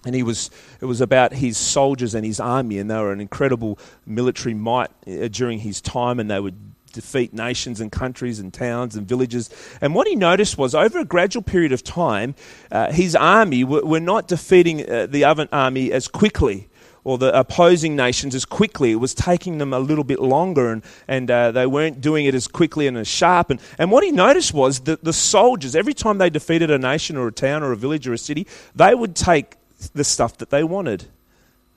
And 0.05 0.15
he 0.15 0.23
was, 0.23 0.49
it 0.79 0.85
was 0.85 1.01
about 1.01 1.33
his 1.33 1.57
soldiers 1.57 2.15
and 2.15 2.25
his 2.25 2.39
army, 2.39 2.77
and 2.77 2.89
they 2.89 2.95
were 2.95 3.11
an 3.11 3.19
incredible 3.19 3.77
military 4.05 4.53
might 4.53 4.89
uh, 5.07 5.27
during 5.27 5.59
his 5.59 5.81
time, 5.81 6.19
and 6.19 6.29
they 6.29 6.39
would 6.39 6.55
defeat 6.93 7.33
nations 7.33 7.81
and 7.81 7.91
countries 7.91 8.39
and 8.39 8.53
towns 8.53 8.95
and 8.95 9.07
villages. 9.07 9.49
And 9.81 9.93
what 9.93 10.07
he 10.07 10.15
noticed 10.15 10.57
was 10.57 10.73
over 10.73 10.99
a 10.99 11.05
gradual 11.05 11.43
period 11.43 11.71
of 11.71 11.83
time, 11.83 12.35
uh, 12.71 12.91
his 12.91 13.15
army 13.15 13.63
w- 13.63 13.85
were 13.85 13.99
not 13.99 14.27
defeating 14.27 14.89
uh, 14.89 15.05
the 15.05 15.25
other 15.25 15.49
army 15.51 15.91
as 15.91 16.07
quickly 16.07 16.68
or 17.03 17.17
the 17.17 17.37
opposing 17.37 17.95
nations 17.95 18.35
as 18.35 18.45
quickly. 18.45 18.91
It 18.91 18.95
was 18.95 19.13
taking 19.13 19.57
them 19.57 19.73
a 19.73 19.79
little 19.79 20.03
bit 20.03 20.19
longer, 20.19 20.71
and, 20.71 20.83
and 21.07 21.29
uh, 21.29 21.51
they 21.51 21.65
weren't 21.65 22.01
doing 22.01 22.25
it 22.25 22.35
as 22.35 22.47
quickly 22.47 22.87
and 22.87 22.97
as 22.97 23.07
sharp. 23.07 23.49
And, 23.49 23.59
and 23.77 23.91
what 23.91 24.03
he 24.03 24.11
noticed 24.11 24.53
was 24.53 24.81
that 24.81 25.03
the 25.03 25.13
soldiers, 25.13 25.75
every 25.75 25.93
time 25.93 26.17
they 26.17 26.29
defeated 26.29 26.71
a 26.71 26.77
nation 26.77 27.17
or 27.17 27.27
a 27.27 27.31
town 27.31 27.63
or 27.63 27.71
a 27.71 27.77
village 27.77 28.07
or 28.07 28.13
a 28.13 28.17
city, 28.17 28.47
they 28.75 28.93
would 28.93 29.15
take 29.15 29.55
the 29.93 30.03
stuff 30.03 30.37
that 30.37 30.49
they 30.49 30.63
wanted. 30.63 31.05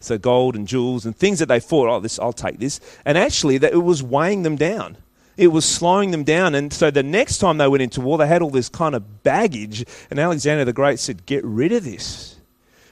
So 0.00 0.18
gold 0.18 0.56
and 0.56 0.66
jewels 0.66 1.06
and 1.06 1.16
things 1.16 1.38
that 1.38 1.46
they 1.46 1.60
thought, 1.60 1.88
oh, 1.88 2.00
this, 2.00 2.18
I'll 2.18 2.32
take 2.32 2.58
this. 2.58 2.80
And 3.04 3.16
actually, 3.16 3.58
that 3.58 3.72
it 3.72 3.84
was 3.84 4.02
weighing 4.02 4.42
them 4.42 4.56
down. 4.56 4.96
It 5.36 5.48
was 5.48 5.64
slowing 5.64 6.10
them 6.10 6.24
down. 6.24 6.54
And 6.54 6.72
so 6.72 6.90
the 6.90 7.02
next 7.02 7.38
time 7.38 7.58
they 7.58 7.68
went 7.68 7.82
into 7.82 8.00
war, 8.00 8.18
they 8.18 8.26
had 8.26 8.42
all 8.42 8.50
this 8.50 8.68
kind 8.68 8.94
of 8.94 9.22
baggage. 9.22 9.84
And 10.10 10.18
Alexander 10.18 10.64
the 10.64 10.72
Great 10.72 10.98
said, 10.98 11.24
get 11.24 11.44
rid 11.44 11.72
of 11.72 11.84
this. 11.84 12.36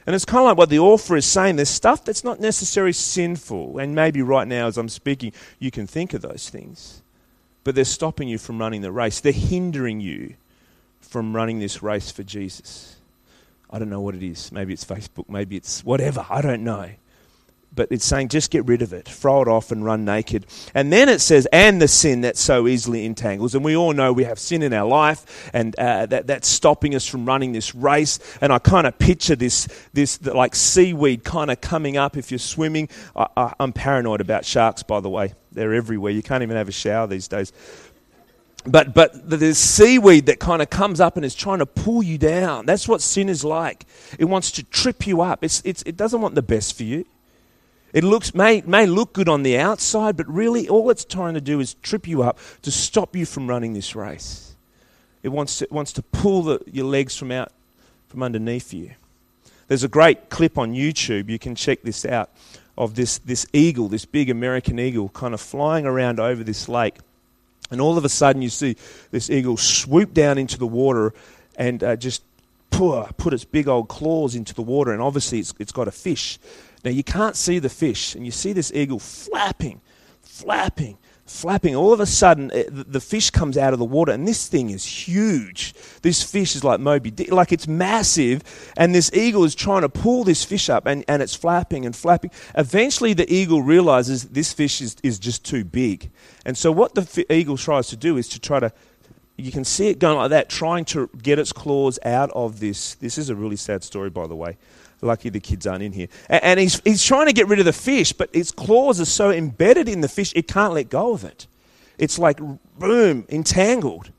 And 0.05 0.15
it's 0.15 0.25
kind 0.25 0.39
of 0.39 0.45
like 0.45 0.57
what 0.57 0.69
the 0.69 0.79
author 0.79 1.15
is 1.15 1.25
saying. 1.25 1.57
There's 1.57 1.69
stuff 1.69 2.03
that's 2.03 2.23
not 2.23 2.39
necessarily 2.39 2.93
sinful. 2.93 3.77
And 3.77 3.93
maybe 3.93 4.21
right 4.21 4.47
now, 4.47 4.67
as 4.67 4.77
I'm 4.77 4.89
speaking, 4.89 5.33
you 5.59 5.71
can 5.71 5.87
think 5.87 6.13
of 6.13 6.21
those 6.21 6.49
things. 6.49 7.01
But 7.63 7.75
they're 7.75 7.85
stopping 7.85 8.27
you 8.27 8.37
from 8.37 8.59
running 8.59 8.81
the 8.81 8.91
race, 8.91 9.19
they're 9.19 9.31
hindering 9.31 10.01
you 10.01 10.35
from 10.99 11.35
running 11.35 11.59
this 11.59 11.83
race 11.83 12.11
for 12.11 12.23
Jesus. 12.23 12.95
I 13.69 13.79
don't 13.79 13.89
know 13.89 14.01
what 14.01 14.15
it 14.15 14.23
is. 14.23 14.51
Maybe 14.51 14.73
it's 14.73 14.85
Facebook, 14.85 15.29
maybe 15.29 15.55
it's 15.55 15.83
whatever. 15.83 16.25
I 16.29 16.41
don't 16.41 16.63
know 16.63 16.91
but 17.73 17.87
it's 17.91 18.05
saying 18.05 18.27
just 18.29 18.51
get 18.51 18.65
rid 18.65 18.81
of 18.81 18.93
it, 18.93 19.07
throw 19.07 19.41
it 19.41 19.47
off 19.47 19.71
and 19.71 19.85
run 19.85 20.03
naked. 20.03 20.45
And 20.73 20.91
then 20.91 21.09
it 21.09 21.19
says, 21.21 21.47
and 21.51 21.81
the 21.81 21.87
sin 21.87 22.21
that 22.21 22.37
so 22.37 22.67
easily 22.67 23.05
entangles. 23.05 23.55
And 23.55 23.63
we 23.63 23.75
all 23.75 23.93
know 23.93 24.11
we 24.11 24.25
have 24.25 24.39
sin 24.39 24.61
in 24.61 24.73
our 24.73 24.87
life, 24.87 25.49
and 25.53 25.77
uh, 25.77 26.05
that, 26.07 26.27
that's 26.27 26.47
stopping 26.47 26.95
us 26.95 27.07
from 27.07 27.25
running 27.25 27.53
this 27.53 27.73
race. 27.73 28.19
And 28.41 28.51
I 28.51 28.59
kind 28.59 28.85
of 28.85 28.97
picture 28.99 29.35
this, 29.35 29.67
this 29.93 30.23
like 30.25 30.55
seaweed 30.55 31.23
kind 31.23 31.49
of 31.49 31.61
coming 31.61 31.97
up 31.97 32.17
if 32.17 32.31
you're 32.31 32.39
swimming. 32.39 32.89
I, 33.15 33.27
I, 33.37 33.53
I'm 33.59 33.73
paranoid 33.73 34.21
about 34.21 34.45
sharks, 34.45 34.83
by 34.83 34.99
the 34.99 35.09
way. 35.09 35.33
They're 35.51 35.73
everywhere. 35.73 36.11
You 36.11 36.23
can't 36.23 36.43
even 36.43 36.57
have 36.57 36.67
a 36.67 36.73
shower 36.73 37.07
these 37.07 37.27
days 37.27 37.51
but 38.65 38.93
but 38.93 39.27
there's 39.27 39.57
seaweed 39.57 40.27
that 40.27 40.39
kind 40.39 40.61
of 40.61 40.69
comes 40.69 40.99
up 40.99 41.15
and 41.15 41.25
is 41.25 41.33
trying 41.33 41.59
to 41.59 41.65
pull 41.65 42.03
you 42.03 42.17
down. 42.17 42.65
That's 42.65 42.87
what 42.87 43.01
sin 43.01 43.29
is 43.29 43.43
like. 43.43 43.85
It 44.19 44.25
wants 44.25 44.51
to 44.51 44.63
trip 44.63 45.07
you 45.07 45.21
up. 45.21 45.43
It's, 45.43 45.61
it's, 45.65 45.81
it 45.83 45.97
doesn't 45.97 46.21
want 46.21 46.35
the 46.35 46.41
best 46.41 46.77
for 46.77 46.83
you. 46.83 47.05
It 47.93 48.03
looks, 48.03 48.33
may, 48.33 48.61
may 48.61 48.85
look 48.85 49.13
good 49.13 49.27
on 49.27 49.43
the 49.43 49.57
outside, 49.57 50.15
but 50.15 50.27
really 50.27 50.69
all 50.69 50.89
it's 50.89 51.03
trying 51.03 51.33
to 51.33 51.41
do 51.41 51.59
is 51.59 51.73
trip 51.75 52.07
you 52.07 52.23
up 52.23 52.39
to 52.61 52.71
stop 52.71 53.15
you 53.15 53.25
from 53.25 53.47
running 53.47 53.73
this 53.73 53.95
race. 53.95 54.55
It 55.23 55.29
wants 55.29 55.59
to, 55.59 55.65
it 55.65 55.71
wants 55.71 55.93
to 55.93 56.01
pull 56.01 56.43
the, 56.43 56.61
your 56.71 56.85
legs 56.85 57.17
from 57.17 57.31
out 57.31 57.51
from 58.07 58.23
underneath 58.23 58.73
you. 58.73 58.91
There's 59.67 59.83
a 59.83 59.89
great 59.89 60.29
clip 60.29 60.57
on 60.57 60.73
YouTube, 60.73 61.29
you 61.29 61.39
can 61.39 61.55
check 61.55 61.81
this 61.81 62.05
out, 62.05 62.29
of 62.77 62.95
this, 62.95 63.19
this 63.19 63.45
eagle, 63.53 63.87
this 63.87 64.05
big 64.05 64.29
American 64.29 64.79
eagle, 64.79 65.09
kind 65.09 65.33
of 65.33 65.41
flying 65.41 65.85
around 65.85 66.19
over 66.19 66.43
this 66.43 66.67
lake. 66.67 66.95
And 67.69 67.79
all 67.79 67.97
of 67.97 68.03
a 68.03 68.09
sudden, 68.09 68.41
you 68.41 68.49
see 68.49 68.75
this 69.11 69.29
eagle 69.29 69.55
swoop 69.55 70.13
down 70.13 70.37
into 70.37 70.57
the 70.57 70.67
water 70.67 71.13
and 71.55 71.81
uh, 71.83 71.95
just 71.95 72.21
put, 72.69 73.15
put 73.17 73.33
its 73.33 73.45
big 73.45 73.67
old 73.67 73.87
claws 73.87 74.35
into 74.35 74.53
the 74.53 74.61
water. 74.61 74.91
And 74.91 75.01
obviously, 75.01 75.39
it's, 75.39 75.53
it's 75.57 75.71
got 75.71 75.87
a 75.87 75.91
fish. 75.91 76.37
Now 76.83 76.91
you 76.91 77.03
can't 77.03 77.35
see 77.35 77.59
the 77.59 77.69
fish, 77.69 78.15
and 78.15 78.25
you 78.25 78.31
see 78.31 78.53
this 78.53 78.71
eagle 78.73 78.99
flapping, 78.99 79.81
flapping, 80.21 80.97
flapping. 81.25 81.75
All 81.75 81.93
of 81.93 81.99
a 81.99 82.05
sudden, 82.05 82.51
the 82.69 82.99
fish 82.99 83.29
comes 83.29 83.57
out 83.57 83.73
of 83.73 83.79
the 83.79 83.85
water, 83.85 84.11
and 84.11 84.27
this 84.27 84.47
thing 84.47 84.69
is 84.69 84.85
huge. 84.85 85.73
This 86.01 86.23
fish 86.23 86.55
is 86.55 86.63
like 86.63 86.79
Moby 86.79 87.11
Dick, 87.11 87.31
like 87.31 87.51
it's 87.51 87.67
massive, 87.67 88.43
and 88.77 88.93
this 88.93 89.11
eagle 89.13 89.43
is 89.43 89.55
trying 89.55 89.81
to 89.81 89.89
pull 89.89 90.23
this 90.23 90.43
fish 90.43 90.69
up, 90.69 90.85
and, 90.85 91.05
and 91.07 91.21
it's 91.21 91.35
flapping 91.35 91.85
and 91.85 91.95
flapping. 91.95 92.31
Eventually, 92.57 93.13
the 93.13 93.31
eagle 93.31 93.61
realizes 93.61 94.29
this 94.29 94.51
fish 94.51 94.81
is, 94.81 94.97
is 95.03 95.19
just 95.19 95.45
too 95.45 95.63
big. 95.63 96.11
And 96.45 96.57
so, 96.57 96.71
what 96.71 96.95
the 96.95 97.25
eagle 97.31 97.57
tries 97.57 97.87
to 97.87 97.97
do 97.97 98.17
is 98.17 98.27
to 98.29 98.39
try 98.39 98.59
to 98.59 98.71
you 99.37 99.51
can 99.51 99.63
see 99.63 99.87
it 99.87 99.99
going 99.99 100.17
like 100.17 100.29
that, 100.29 100.49
trying 100.49 100.85
to 100.85 101.09
get 101.21 101.39
its 101.39 101.51
claws 101.51 101.97
out 102.05 102.29
of 102.31 102.59
this. 102.59 102.95
This 102.95 103.17
is 103.17 103.29
a 103.29 103.35
really 103.35 103.55
sad 103.55 103.83
story, 103.83 104.09
by 104.09 104.27
the 104.27 104.35
way. 104.35 104.57
Lucky 105.01 105.29
the 105.29 105.39
kids 105.39 105.65
aren't 105.65 105.83
in 105.83 105.91
here. 105.91 106.07
And, 106.29 106.59
he's, 106.59 106.79
he's 106.83 107.03
trying 107.03 107.27
to 107.27 107.33
get 107.33 107.47
rid 107.47 107.59
of 107.59 107.65
the 107.65 107.73
fish, 107.73 108.13
but 108.13 108.29
its 108.33 108.51
claws 108.51 109.01
are 109.01 109.05
so 109.05 109.31
embedded 109.31 109.89
in 109.89 110.01
the 110.01 110.07
fish, 110.07 110.31
it 110.35 110.47
can't 110.47 110.73
let 110.73 110.89
go 110.89 111.13
of 111.13 111.23
it. 111.23 111.47
It's 111.97 112.19
like, 112.19 112.39
boom, 112.77 113.25
entangled. 113.29 114.11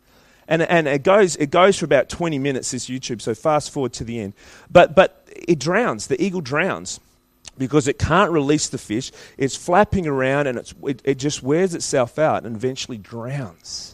And, 0.48 0.62
and 0.62 0.88
it, 0.88 1.02
goes, 1.02 1.36
it 1.36 1.50
goes 1.50 1.78
for 1.78 1.84
about 1.84 2.08
20 2.08 2.38
minutes, 2.38 2.72
this 2.72 2.88
YouTube, 2.88 3.22
so 3.22 3.34
fast 3.34 3.70
forward 3.70 3.92
to 3.94 4.04
the 4.04 4.20
end. 4.20 4.34
But, 4.70 4.94
but 4.94 5.26
it 5.30 5.58
drowns. 5.58 6.08
The 6.08 6.22
eagle 6.22 6.40
drowns 6.40 7.00
because 7.58 7.86
it 7.86 7.98
can't 7.98 8.30
release 8.30 8.68
the 8.68 8.78
fish. 8.78 9.12
It's 9.38 9.56
flapping 9.56 10.06
around 10.06 10.48
and 10.48 10.58
it's, 10.58 10.74
it, 10.82 11.00
it 11.04 11.14
just 11.16 11.42
wears 11.42 11.74
itself 11.74 12.18
out 12.18 12.44
and 12.44 12.56
eventually 12.56 12.98
drowns. 12.98 13.91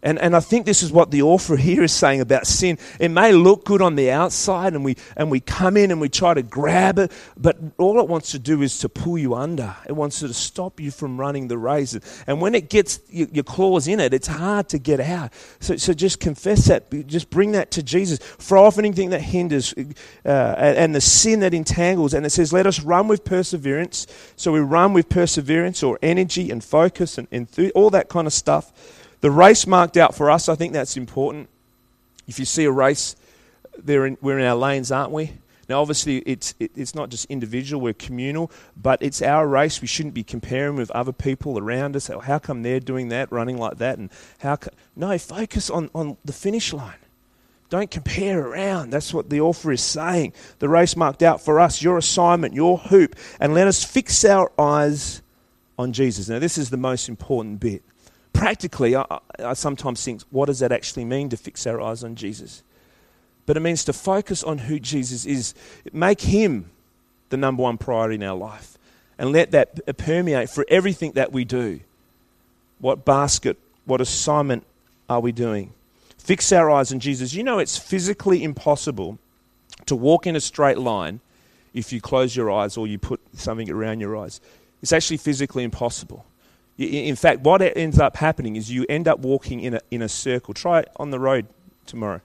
And, 0.00 0.18
and 0.20 0.36
I 0.36 0.40
think 0.40 0.64
this 0.64 0.82
is 0.84 0.92
what 0.92 1.10
the 1.10 1.22
author 1.22 1.56
here 1.56 1.82
is 1.82 1.92
saying 1.92 2.20
about 2.20 2.46
sin. 2.46 2.78
It 3.00 3.08
may 3.08 3.32
look 3.32 3.64
good 3.64 3.82
on 3.82 3.96
the 3.96 4.12
outside, 4.12 4.74
and 4.74 4.84
we, 4.84 4.96
and 5.16 5.28
we 5.28 5.40
come 5.40 5.76
in 5.76 5.90
and 5.90 6.00
we 6.00 6.08
try 6.08 6.34
to 6.34 6.42
grab 6.42 7.00
it, 7.00 7.10
but 7.36 7.58
all 7.78 7.98
it 7.98 8.06
wants 8.06 8.30
to 8.30 8.38
do 8.38 8.62
is 8.62 8.78
to 8.80 8.88
pull 8.88 9.18
you 9.18 9.34
under. 9.34 9.74
It 9.88 9.92
wants 9.92 10.20
to 10.20 10.32
stop 10.32 10.78
you 10.78 10.92
from 10.92 11.18
running 11.18 11.48
the 11.48 11.58
race. 11.58 11.98
And 12.28 12.40
when 12.40 12.54
it 12.54 12.68
gets 12.68 13.00
your, 13.10 13.26
your 13.32 13.44
claws 13.44 13.88
in 13.88 13.98
it, 13.98 14.14
it's 14.14 14.28
hard 14.28 14.68
to 14.68 14.78
get 14.78 15.00
out. 15.00 15.32
So, 15.58 15.76
so 15.76 15.92
just 15.92 16.20
confess 16.20 16.66
that. 16.66 16.90
Just 17.08 17.28
bring 17.28 17.52
that 17.52 17.72
to 17.72 17.82
Jesus. 17.82 18.18
Throw 18.20 18.64
off 18.64 18.78
anything 18.78 19.10
that 19.10 19.20
hinders 19.20 19.74
uh, 20.24 20.28
and 20.28 20.94
the 20.94 21.00
sin 21.00 21.40
that 21.40 21.54
entangles. 21.54 22.14
And 22.14 22.24
it 22.24 22.30
says, 22.30 22.52
let 22.52 22.66
us 22.66 22.80
run 22.80 23.08
with 23.08 23.24
perseverance. 23.24 24.06
So 24.36 24.52
we 24.52 24.60
run 24.60 24.92
with 24.92 25.08
perseverance 25.08 25.82
or 25.82 25.98
energy 26.02 26.52
and 26.52 26.62
focus 26.62 27.18
and, 27.18 27.26
and 27.32 27.48
all 27.74 27.90
that 27.90 28.08
kind 28.08 28.28
of 28.28 28.32
stuff 28.32 28.72
the 29.20 29.30
race 29.30 29.66
marked 29.66 29.96
out 29.96 30.14
for 30.14 30.30
us, 30.30 30.48
I 30.48 30.54
think 30.54 30.72
that's 30.72 30.96
important. 30.96 31.48
If 32.26 32.38
you 32.38 32.44
see 32.44 32.64
a 32.64 32.70
race, 32.70 33.16
in, 33.86 34.18
we're 34.20 34.38
in 34.38 34.44
our 34.44 34.56
lanes, 34.56 34.92
aren't 34.92 35.12
we? 35.12 35.32
Now, 35.68 35.82
obviously, 35.82 36.18
it's, 36.18 36.54
it, 36.58 36.70
it's 36.74 36.94
not 36.94 37.10
just 37.10 37.26
individual, 37.26 37.82
we're 37.82 37.92
communal, 37.92 38.50
but 38.76 39.02
it's 39.02 39.20
our 39.20 39.46
race. 39.46 39.82
We 39.82 39.86
shouldn't 39.86 40.14
be 40.14 40.24
comparing 40.24 40.76
with 40.76 40.90
other 40.92 41.12
people 41.12 41.58
around 41.58 41.94
us. 41.94 42.06
How 42.06 42.38
come 42.38 42.62
they're 42.62 42.80
doing 42.80 43.08
that, 43.08 43.30
running 43.30 43.58
like 43.58 43.76
that? 43.78 43.98
And 43.98 44.10
how 44.38 44.56
co- 44.56 44.70
No, 44.96 45.16
focus 45.18 45.68
on, 45.68 45.90
on 45.94 46.16
the 46.24 46.32
finish 46.32 46.72
line. 46.72 46.96
Don't 47.68 47.90
compare 47.90 48.40
around. 48.46 48.90
That's 48.90 49.12
what 49.12 49.28
the 49.28 49.42
author 49.42 49.70
is 49.72 49.82
saying. 49.82 50.32
The 50.58 50.70
race 50.70 50.96
marked 50.96 51.22
out 51.22 51.42
for 51.42 51.60
us, 51.60 51.82
your 51.82 51.98
assignment, 51.98 52.54
your 52.54 52.78
hoop, 52.78 53.14
and 53.38 53.52
let 53.52 53.66
us 53.66 53.84
fix 53.84 54.24
our 54.24 54.50
eyes 54.58 55.20
on 55.78 55.92
Jesus. 55.92 56.30
Now, 56.30 56.38
this 56.38 56.56
is 56.56 56.70
the 56.70 56.78
most 56.78 57.10
important 57.10 57.60
bit 57.60 57.82
practically, 58.38 58.94
I, 58.94 59.04
I 59.40 59.54
sometimes 59.54 60.04
think, 60.04 60.22
what 60.30 60.46
does 60.46 60.60
that 60.60 60.70
actually 60.70 61.04
mean 61.04 61.28
to 61.30 61.36
fix 61.36 61.66
our 61.66 61.80
eyes 61.80 62.04
on 62.04 62.14
Jesus? 62.14 62.62
But 63.46 63.56
it 63.56 63.60
means 63.60 63.84
to 63.86 63.92
focus 63.92 64.44
on 64.44 64.58
who 64.58 64.78
Jesus 64.78 65.26
is, 65.26 65.54
make 65.92 66.20
him 66.20 66.70
the 67.30 67.36
number 67.36 67.64
one 67.64 67.78
priority 67.78 68.14
in 68.14 68.22
our 68.22 68.36
life, 68.36 68.78
and 69.18 69.32
let 69.32 69.50
that 69.50 69.96
permeate 69.98 70.50
for 70.50 70.64
everything 70.68 71.12
that 71.12 71.32
we 71.32 71.44
do. 71.44 71.80
What 72.78 73.04
basket, 73.04 73.58
what 73.86 74.00
assignment 74.00 74.64
are 75.10 75.20
we 75.20 75.32
doing? 75.32 75.72
Fix 76.16 76.52
our 76.52 76.70
eyes 76.70 76.92
on 76.92 77.00
Jesus. 77.00 77.34
You 77.34 77.42
know, 77.42 77.58
it's 77.58 77.76
physically 77.76 78.44
impossible 78.44 79.18
to 79.86 79.96
walk 79.96 80.28
in 80.28 80.36
a 80.36 80.40
straight 80.40 80.78
line 80.78 81.18
if 81.74 81.92
you 81.92 82.00
close 82.00 82.36
your 82.36 82.52
eyes 82.52 82.76
or 82.76 82.86
you 82.86 82.98
put 82.98 83.20
something 83.34 83.68
around 83.68 83.98
your 83.98 84.16
eyes. 84.16 84.40
It's 84.80 84.92
actually 84.92 85.16
physically 85.16 85.64
impossible. 85.64 86.24
In 86.78 87.16
fact, 87.16 87.40
what 87.40 87.60
ends 87.60 87.98
up 87.98 88.16
happening 88.16 88.54
is 88.54 88.70
you 88.70 88.86
end 88.88 89.08
up 89.08 89.18
walking 89.18 89.60
in 89.60 89.74
a, 89.74 89.80
in 89.90 90.00
a 90.00 90.08
circle. 90.08 90.54
Try 90.54 90.80
it 90.80 90.88
on 90.96 91.10
the 91.10 91.18
road 91.18 91.46
tomorrow. 91.86 92.20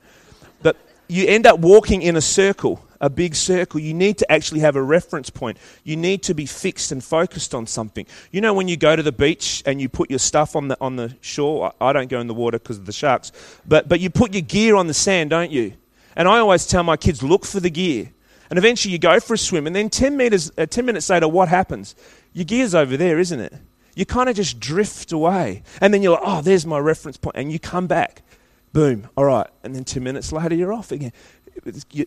But 0.61 0.77
you 1.07 1.25
end 1.27 1.47
up 1.47 1.59
walking 1.59 2.03
in 2.03 2.15
a 2.15 2.21
circle, 2.21 2.85
a 3.01 3.09
big 3.09 3.33
circle. 3.33 3.79
You 3.79 3.95
need 3.95 4.19
to 4.19 4.31
actually 4.31 4.59
have 4.59 4.75
a 4.75 4.81
reference 4.81 5.31
point. 5.31 5.57
You 5.83 5.95
need 5.95 6.21
to 6.23 6.35
be 6.35 6.45
fixed 6.45 6.91
and 6.91 7.03
focused 7.03 7.55
on 7.55 7.65
something. 7.65 8.05
You 8.29 8.41
know, 8.41 8.53
when 8.53 8.67
you 8.67 8.77
go 8.77 8.95
to 8.95 9.01
the 9.01 9.11
beach 9.11 9.63
and 9.65 9.81
you 9.81 9.89
put 9.89 10.11
your 10.11 10.19
stuff 10.19 10.55
on 10.55 10.67
the, 10.67 10.77
on 10.79 10.97
the 10.97 11.15
shore, 11.21 11.73
I 11.81 11.91
don't 11.91 12.07
go 12.07 12.19
in 12.19 12.27
the 12.27 12.35
water 12.35 12.59
because 12.59 12.77
of 12.77 12.85
the 12.85 12.93
sharks, 12.93 13.31
but, 13.65 13.89
but 13.89 14.01
you 14.01 14.11
put 14.11 14.33
your 14.33 14.43
gear 14.43 14.75
on 14.75 14.85
the 14.85 14.93
sand, 14.93 15.31
don't 15.31 15.51
you? 15.51 15.73
And 16.15 16.27
I 16.27 16.37
always 16.37 16.67
tell 16.67 16.83
my 16.83 16.95
kids, 16.95 17.23
look 17.23 17.43
for 17.43 17.59
the 17.59 17.71
gear. 17.71 18.11
And 18.51 18.59
eventually 18.59 18.91
you 18.91 18.99
go 18.99 19.19
for 19.19 19.33
a 19.33 19.37
swim, 19.37 19.65
and 19.65 19.75
then 19.75 19.89
10, 19.89 20.15
meters, 20.15 20.51
uh, 20.59 20.67
10 20.67 20.85
minutes 20.85 21.09
later, 21.09 21.27
what 21.27 21.49
happens? 21.49 21.95
Your 22.33 22.45
gear's 22.45 22.75
over 22.75 22.95
there, 22.97 23.17
isn't 23.17 23.39
it? 23.39 23.53
You 23.95 24.05
kind 24.05 24.29
of 24.29 24.35
just 24.35 24.59
drift 24.59 25.11
away. 25.11 25.63
And 25.81 25.93
then 25.93 26.01
you're 26.01 26.13
like, 26.13 26.23
oh, 26.23 26.41
there's 26.41 26.65
my 26.65 26.79
reference 26.79 27.17
point. 27.17 27.35
And 27.35 27.51
you 27.51 27.59
come 27.59 27.87
back. 27.87 28.23
Boom. 28.71 29.07
All 29.15 29.25
right. 29.25 29.47
And 29.63 29.75
then 29.75 29.83
two 29.83 30.01
minutes 30.01 30.31
later, 30.31 30.55
you're 30.55 30.73
off 30.73 30.91
again. 30.91 31.13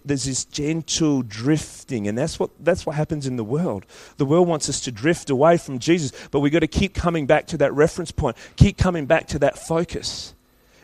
There's 0.04 0.24
this 0.24 0.44
gentle 0.44 1.22
drifting, 1.22 2.08
and 2.08 2.18
that's 2.18 2.40
what, 2.40 2.50
that's 2.58 2.84
what 2.84 2.96
happens 2.96 3.28
in 3.28 3.36
the 3.36 3.44
world. 3.44 3.86
The 4.16 4.24
world 4.24 4.48
wants 4.48 4.68
us 4.68 4.80
to 4.80 4.90
drift 4.90 5.30
away 5.30 5.56
from 5.56 5.78
Jesus, 5.78 6.12
but 6.32 6.40
we've 6.40 6.52
got 6.52 6.60
to 6.60 6.66
keep 6.66 6.94
coming 6.94 7.26
back 7.26 7.46
to 7.48 7.56
that 7.58 7.72
reference 7.72 8.10
point, 8.10 8.36
keep 8.56 8.76
coming 8.76 9.06
back 9.06 9.28
to 9.28 9.38
that 9.38 9.56
focus. 9.56 10.34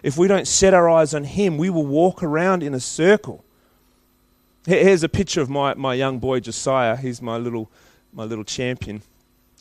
If 0.05 0.17
we 0.17 0.29
don't 0.29 0.47
set 0.47 0.75
our 0.75 0.89
eyes 0.89 1.13
on 1.13 1.25
Him, 1.25 1.59
we 1.59 1.71
will 1.71 1.87
walk 1.87 2.23
around 2.23 2.63
in 2.63 2.73
a 2.73 2.81
circle. 2.81 3.45
Here's 4.65 5.03
a 5.03 5.09
picture 5.09 5.41
of 5.41 5.51
my, 5.51 5.75
my 5.75 5.95
young 5.95 6.21
boy, 6.21 6.39
Josiah. 6.39 6.97
He's 6.97 7.21
my 7.21 7.37
little 7.37 7.69
my 8.13 8.25
little 8.25 8.45
champion. 8.45 9.03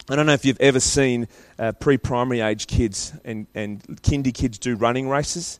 I 0.09 0.15
don't 0.15 0.25
know 0.25 0.33
if 0.33 0.45
you've 0.45 0.59
ever 0.59 0.79
seen 0.79 1.27
uh, 1.59 1.73
pre 1.73 1.97
primary 1.97 2.41
age 2.41 2.67
kids 2.67 3.13
and, 3.23 3.47
and 3.53 3.81
kindy 4.01 4.33
kids 4.33 4.57
do 4.57 4.75
running 4.75 5.07
races. 5.07 5.59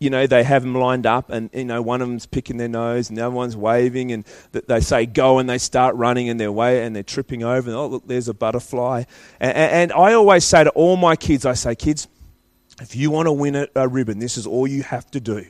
You 0.00 0.10
know, 0.10 0.28
they 0.28 0.44
have 0.44 0.62
them 0.62 0.74
lined 0.76 1.06
up, 1.06 1.28
and 1.30 1.50
you 1.52 1.64
know, 1.64 1.82
one 1.82 2.00
of 2.00 2.08
them's 2.08 2.26
picking 2.26 2.56
their 2.56 2.68
nose, 2.68 3.08
and 3.08 3.18
the 3.18 3.22
other 3.22 3.34
one's 3.34 3.56
waving, 3.56 4.12
and 4.12 4.24
they 4.52 4.80
say 4.80 5.06
go, 5.06 5.38
and 5.38 5.50
they 5.50 5.58
start 5.58 5.96
running, 5.96 6.28
and 6.28 6.38
they're 6.38 6.52
way, 6.52 6.84
and 6.84 6.94
they're 6.94 7.02
tripping 7.02 7.42
over, 7.42 7.68
and 7.68 7.76
oh 7.76 7.86
look, 7.88 8.06
there's 8.06 8.28
a 8.28 8.34
butterfly. 8.34 9.04
And, 9.40 9.56
and 9.56 9.92
I 9.92 10.12
always 10.12 10.44
say 10.44 10.62
to 10.62 10.70
all 10.70 10.96
my 10.96 11.16
kids, 11.16 11.44
I 11.44 11.54
say, 11.54 11.74
kids, 11.74 12.06
if 12.80 12.94
you 12.94 13.10
want 13.10 13.26
to 13.26 13.32
win 13.32 13.56
a, 13.56 13.66
a 13.74 13.88
ribbon, 13.88 14.20
this 14.20 14.36
is 14.36 14.46
all 14.46 14.68
you 14.68 14.84
have 14.84 15.10
to 15.10 15.20
do. 15.20 15.46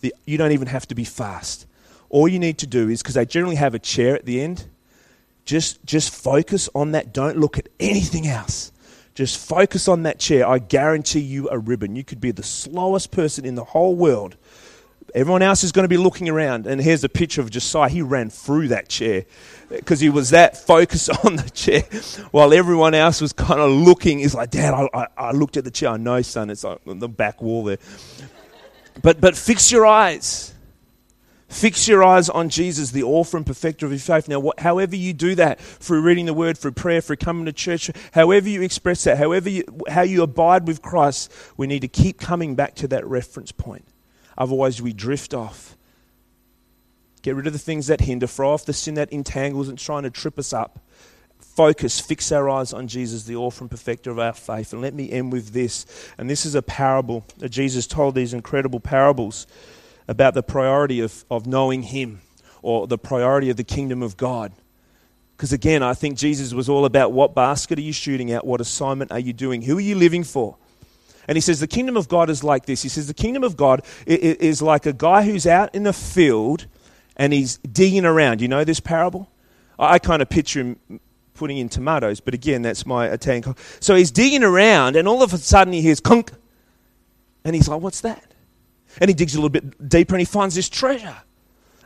The, 0.00 0.14
you 0.26 0.38
don't 0.38 0.52
even 0.52 0.68
have 0.68 0.86
to 0.88 0.94
be 0.94 1.04
fast. 1.04 1.66
All 2.08 2.28
you 2.28 2.38
need 2.38 2.58
to 2.58 2.68
do 2.68 2.88
is 2.88 3.02
because 3.02 3.14
they 3.16 3.26
generally 3.26 3.56
have 3.56 3.74
a 3.74 3.80
chair 3.80 4.14
at 4.14 4.24
the 4.24 4.40
end 4.40 4.64
just, 5.48 5.82
just 5.86 6.14
focus 6.14 6.68
on 6.74 6.92
that. 6.92 7.14
Don't 7.14 7.38
look 7.38 7.56
at 7.56 7.70
anything 7.80 8.26
else. 8.26 8.70
Just 9.14 9.38
focus 9.38 9.88
on 9.88 10.02
that 10.02 10.18
chair. 10.18 10.46
I 10.46 10.58
guarantee 10.58 11.20
you 11.20 11.48
a 11.48 11.58
ribbon. 11.58 11.96
You 11.96 12.04
could 12.04 12.20
be 12.20 12.32
the 12.32 12.42
slowest 12.42 13.12
person 13.12 13.46
in 13.46 13.54
the 13.54 13.64
whole 13.64 13.96
world. 13.96 14.36
Everyone 15.14 15.40
else 15.40 15.64
is 15.64 15.72
going 15.72 15.84
to 15.84 15.88
be 15.88 15.96
looking 15.96 16.28
around. 16.28 16.66
And 16.66 16.82
here's 16.82 17.02
a 17.02 17.08
picture 17.08 17.40
of 17.40 17.48
Josiah. 17.48 17.88
He 17.88 18.02
ran 18.02 18.28
through 18.28 18.68
that 18.68 18.90
chair 18.90 19.24
because 19.70 20.00
he 20.00 20.10
was 20.10 20.30
that 20.30 20.54
focused 20.58 21.08
on 21.24 21.36
the 21.36 21.48
chair 21.48 21.80
while 22.30 22.52
everyone 22.52 22.92
else 22.92 23.22
was 23.22 23.32
kind 23.32 23.58
of 23.58 23.70
looking. 23.70 24.18
He's 24.18 24.34
like, 24.34 24.50
Dad, 24.50 24.74
I, 24.74 24.86
I, 24.92 25.06
I 25.16 25.30
looked 25.30 25.56
at 25.56 25.64
the 25.64 25.70
chair. 25.70 25.88
I 25.88 25.96
know, 25.96 26.20
son. 26.20 26.50
It's 26.50 26.62
on 26.62 26.78
the 26.84 27.08
back 27.08 27.40
wall 27.40 27.64
there. 27.64 27.78
But, 29.00 29.18
but 29.18 29.34
fix 29.34 29.72
your 29.72 29.86
eyes. 29.86 30.52
Fix 31.48 31.88
your 31.88 32.04
eyes 32.04 32.28
on 32.28 32.50
Jesus, 32.50 32.90
the 32.90 33.02
author 33.02 33.38
and 33.38 33.46
perfecter 33.46 33.86
of 33.86 33.92
your 33.92 33.98
faith. 33.98 34.28
Now, 34.28 34.52
however 34.58 34.94
you 34.94 35.14
do 35.14 35.34
that, 35.36 35.58
through 35.58 36.02
reading 36.02 36.26
the 36.26 36.34
word, 36.34 36.58
through 36.58 36.72
prayer, 36.72 37.00
through 37.00 37.16
coming 37.16 37.46
to 37.46 37.54
church, 37.54 37.90
however 38.12 38.50
you 38.50 38.60
express 38.60 39.04
that, 39.04 39.16
however 39.16 39.48
you, 39.48 39.64
how 39.88 40.02
you 40.02 40.22
abide 40.22 40.66
with 40.66 40.82
Christ, 40.82 41.32
we 41.56 41.66
need 41.66 41.80
to 41.80 41.88
keep 41.88 42.20
coming 42.20 42.54
back 42.54 42.74
to 42.76 42.88
that 42.88 43.06
reference 43.06 43.50
point. 43.50 43.86
Otherwise, 44.36 44.82
we 44.82 44.92
drift 44.92 45.32
off. 45.32 45.74
Get 47.22 47.34
rid 47.34 47.46
of 47.46 47.54
the 47.54 47.58
things 47.58 47.86
that 47.86 48.02
hinder, 48.02 48.26
throw 48.26 48.52
off 48.52 48.66
the 48.66 48.74
sin 48.74 48.94
that 48.94 49.10
entangles 49.10 49.68
and 49.68 49.78
trying 49.78 50.02
to 50.02 50.10
trip 50.10 50.38
us 50.38 50.52
up. 50.52 50.80
Focus, 51.40 51.98
fix 51.98 52.30
our 52.30 52.48
eyes 52.50 52.74
on 52.74 52.88
Jesus, 52.88 53.24
the 53.24 53.36
author 53.36 53.64
and 53.64 53.70
perfecter 53.70 54.10
of 54.10 54.18
our 54.18 54.34
faith. 54.34 54.72
And 54.72 54.82
let 54.82 54.94
me 54.94 55.10
end 55.10 55.32
with 55.32 55.52
this. 55.54 55.86
And 56.18 56.28
this 56.28 56.44
is 56.44 56.54
a 56.54 56.62
parable 56.62 57.24
that 57.38 57.48
Jesus 57.48 57.86
told 57.86 58.14
these 58.14 58.34
incredible 58.34 58.80
parables 58.80 59.46
about 60.08 60.34
the 60.34 60.42
priority 60.42 61.00
of, 61.00 61.24
of 61.30 61.46
knowing 61.46 61.82
Him 61.82 62.20
or 62.62 62.86
the 62.86 62.98
priority 62.98 63.50
of 63.50 63.56
the 63.56 63.64
kingdom 63.64 64.02
of 64.02 64.16
God. 64.16 64.52
Because 65.36 65.52
again, 65.52 65.82
I 65.82 65.94
think 65.94 66.18
Jesus 66.18 66.52
was 66.52 66.68
all 66.68 66.84
about 66.84 67.12
what 67.12 67.34
basket 67.34 67.78
are 67.78 67.82
you 67.82 67.92
shooting 67.92 68.32
at? 68.32 68.44
What 68.44 68.60
assignment 68.60 69.12
are 69.12 69.20
you 69.20 69.32
doing? 69.32 69.62
Who 69.62 69.78
are 69.78 69.80
you 69.80 69.94
living 69.94 70.24
for? 70.24 70.56
And 71.28 71.36
he 71.36 71.40
says, 71.40 71.60
The 71.60 71.68
kingdom 71.68 71.96
of 71.96 72.08
God 72.08 72.30
is 72.30 72.42
like 72.42 72.66
this. 72.66 72.82
He 72.82 72.88
says, 72.88 73.06
The 73.06 73.14
kingdom 73.14 73.44
of 73.44 73.56
God 73.56 73.82
is 74.06 74.60
like 74.62 74.86
a 74.86 74.92
guy 74.92 75.22
who's 75.22 75.46
out 75.46 75.72
in 75.74 75.84
the 75.84 75.92
field 75.92 76.66
and 77.16 77.32
he's 77.32 77.58
digging 77.58 78.04
around. 78.04 78.40
You 78.40 78.48
know 78.48 78.64
this 78.64 78.80
parable? 78.80 79.30
I 79.78 79.98
kind 79.98 80.22
of 80.22 80.28
picture 80.28 80.60
him 80.60 81.00
putting 81.34 81.58
in 81.58 81.68
tomatoes, 81.68 82.18
but 82.18 82.34
again, 82.34 82.62
that's 82.62 82.84
my 82.84 83.08
Italian. 83.08 83.54
So 83.78 83.94
he's 83.94 84.10
digging 84.10 84.42
around, 84.42 84.96
and 84.96 85.06
all 85.06 85.22
of 85.22 85.32
a 85.32 85.38
sudden 85.38 85.72
he 85.72 85.82
hears 85.82 86.00
conk, 86.00 86.32
and 87.44 87.54
he's 87.54 87.68
like, 87.68 87.80
What's 87.80 88.00
that? 88.00 88.24
And 89.00 89.08
he 89.08 89.14
digs 89.14 89.34
a 89.34 89.38
little 89.38 89.48
bit 89.50 89.88
deeper 89.88 90.14
and 90.14 90.20
he 90.20 90.24
finds 90.24 90.54
this 90.54 90.68
treasure. 90.68 91.16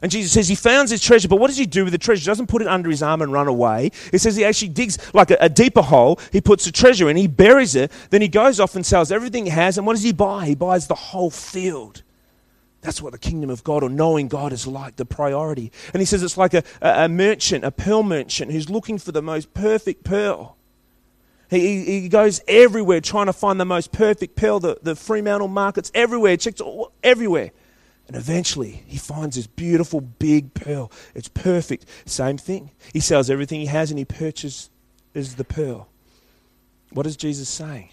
And 0.03 0.11
Jesus 0.11 0.33
says 0.33 0.49
he 0.49 0.57
found 0.57 0.91
his 0.91 1.01
treasure, 1.01 1.29
but 1.29 1.37
what 1.37 1.47
does 1.47 1.57
he 1.57 1.65
do 1.65 1.85
with 1.85 1.93
the 1.93 1.99
treasure? 1.99 2.23
He 2.23 2.27
doesn't 2.27 2.49
put 2.49 2.61
it 2.61 2.67
under 2.67 2.91
his 2.91 3.05
arm 3.05 3.23
and 3.23 3.33
run 3.33 3.47
away. 3.47 3.93
It 4.13 4.19
says 4.19 4.35
he 4.35 4.45
actually 4.45 4.71
digs 4.71 4.99
like 5.15 5.31
a, 5.31 5.37
a, 5.41 5.49
deeper 5.49 5.81
hole. 5.81 6.19
He 6.33 6.41
puts 6.41 6.65
the 6.65 6.73
treasure 6.73 7.09
in, 7.09 7.17
he 7.17 7.29
buries 7.29 7.77
it, 7.77 7.93
then 8.11 8.21
he 8.21 8.27
goes 8.27 8.59
off 8.59 8.75
and 8.75 8.85
sells 8.85 9.13
everything 9.13 9.45
he 9.45 9.51
has. 9.51 9.79
And 9.79 9.87
what 9.87 9.95
does 9.95 10.03
he 10.03 10.13
buy? 10.13 10.47
He 10.47 10.57
buys 10.57 10.89
the 10.89 10.97
whole 10.97 11.31
field. 11.31 12.03
That's 12.81 13.01
what 13.01 13.13
the 13.13 13.19
kingdom 13.19 13.49
of 13.49 13.63
God 13.63 13.85
or 13.85 13.89
knowing 13.89 14.27
God 14.27 14.53
is 14.53 14.67
like, 14.67 14.97
the 14.97 15.05
priority. 15.05 15.71
And 15.95 16.01
he 16.01 16.05
says 16.05 16.25
it's 16.25 16.37
like 16.37 16.53
a, 16.53 16.65
a, 16.81 17.05
a 17.05 17.09
merchant, 17.09 17.65
a 17.65 17.71
pearl 17.71 18.03
merchant 18.03 18.51
who's 18.51 18.69
looking 18.69 18.99
for 18.99 19.13
the 19.13 19.23
most 19.23 19.55
perfect 19.55 20.03
pearl. 20.03 20.57
He, 21.61 22.01
he 22.01 22.09
goes 22.09 22.41
everywhere 22.49 23.03
trying 23.03 23.27
to 23.27 23.33
find 23.33 23.61
the 23.61 23.67
most 23.67 23.93
perfect 23.93 24.37
pearl, 24.37 24.59
the, 24.59 24.79
the 24.83 24.97
Fremantle 24.97 25.49
markets, 25.49 25.93
everywhere, 25.95 26.39
checks 26.39 26.63
all, 26.63 26.93
everywhere. 27.03 27.51
And 28.09 28.17
eventually 28.17 28.83
he 28.87 28.97
finds 28.97 29.37
this 29.37 29.47
beautiful 29.47 30.01
big 30.01 30.55
pearl. 30.55 30.91
It's 31.15 31.29
perfect. 31.29 31.85
Same 32.07 32.39
thing. 32.39 32.71
He 32.95 33.01
sells 33.01 33.29
everything 33.29 33.61
he 33.61 33.67
has 33.67 33.91
and 33.91 33.99
he 33.99 34.07
purchases 34.07 34.71
the 35.13 35.45
pearl. 35.45 35.89
What 36.91 37.07
is 37.07 37.17
Jesus 37.17 37.51
saying? 37.51 37.91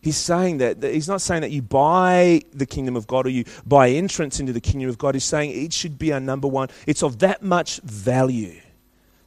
He's 0.00 0.16
saying 0.16 0.58
that, 0.58 0.80
that, 0.80 0.94
he's 0.94 1.08
not 1.08 1.20
saying 1.20 1.42
that 1.42 1.50
you 1.50 1.62
buy 1.62 2.42
the 2.52 2.66
kingdom 2.66 2.94
of 2.94 3.08
God 3.08 3.26
or 3.26 3.30
you 3.30 3.44
buy 3.66 3.90
entrance 3.90 4.38
into 4.38 4.52
the 4.52 4.60
kingdom 4.60 4.88
of 4.88 4.98
God. 4.98 5.16
He's 5.16 5.24
saying 5.24 5.50
it 5.50 5.72
should 5.72 5.98
be 5.98 6.12
our 6.12 6.20
number 6.20 6.46
one. 6.46 6.68
It's 6.86 7.02
of 7.02 7.18
that 7.18 7.42
much 7.42 7.80
value 7.80 8.60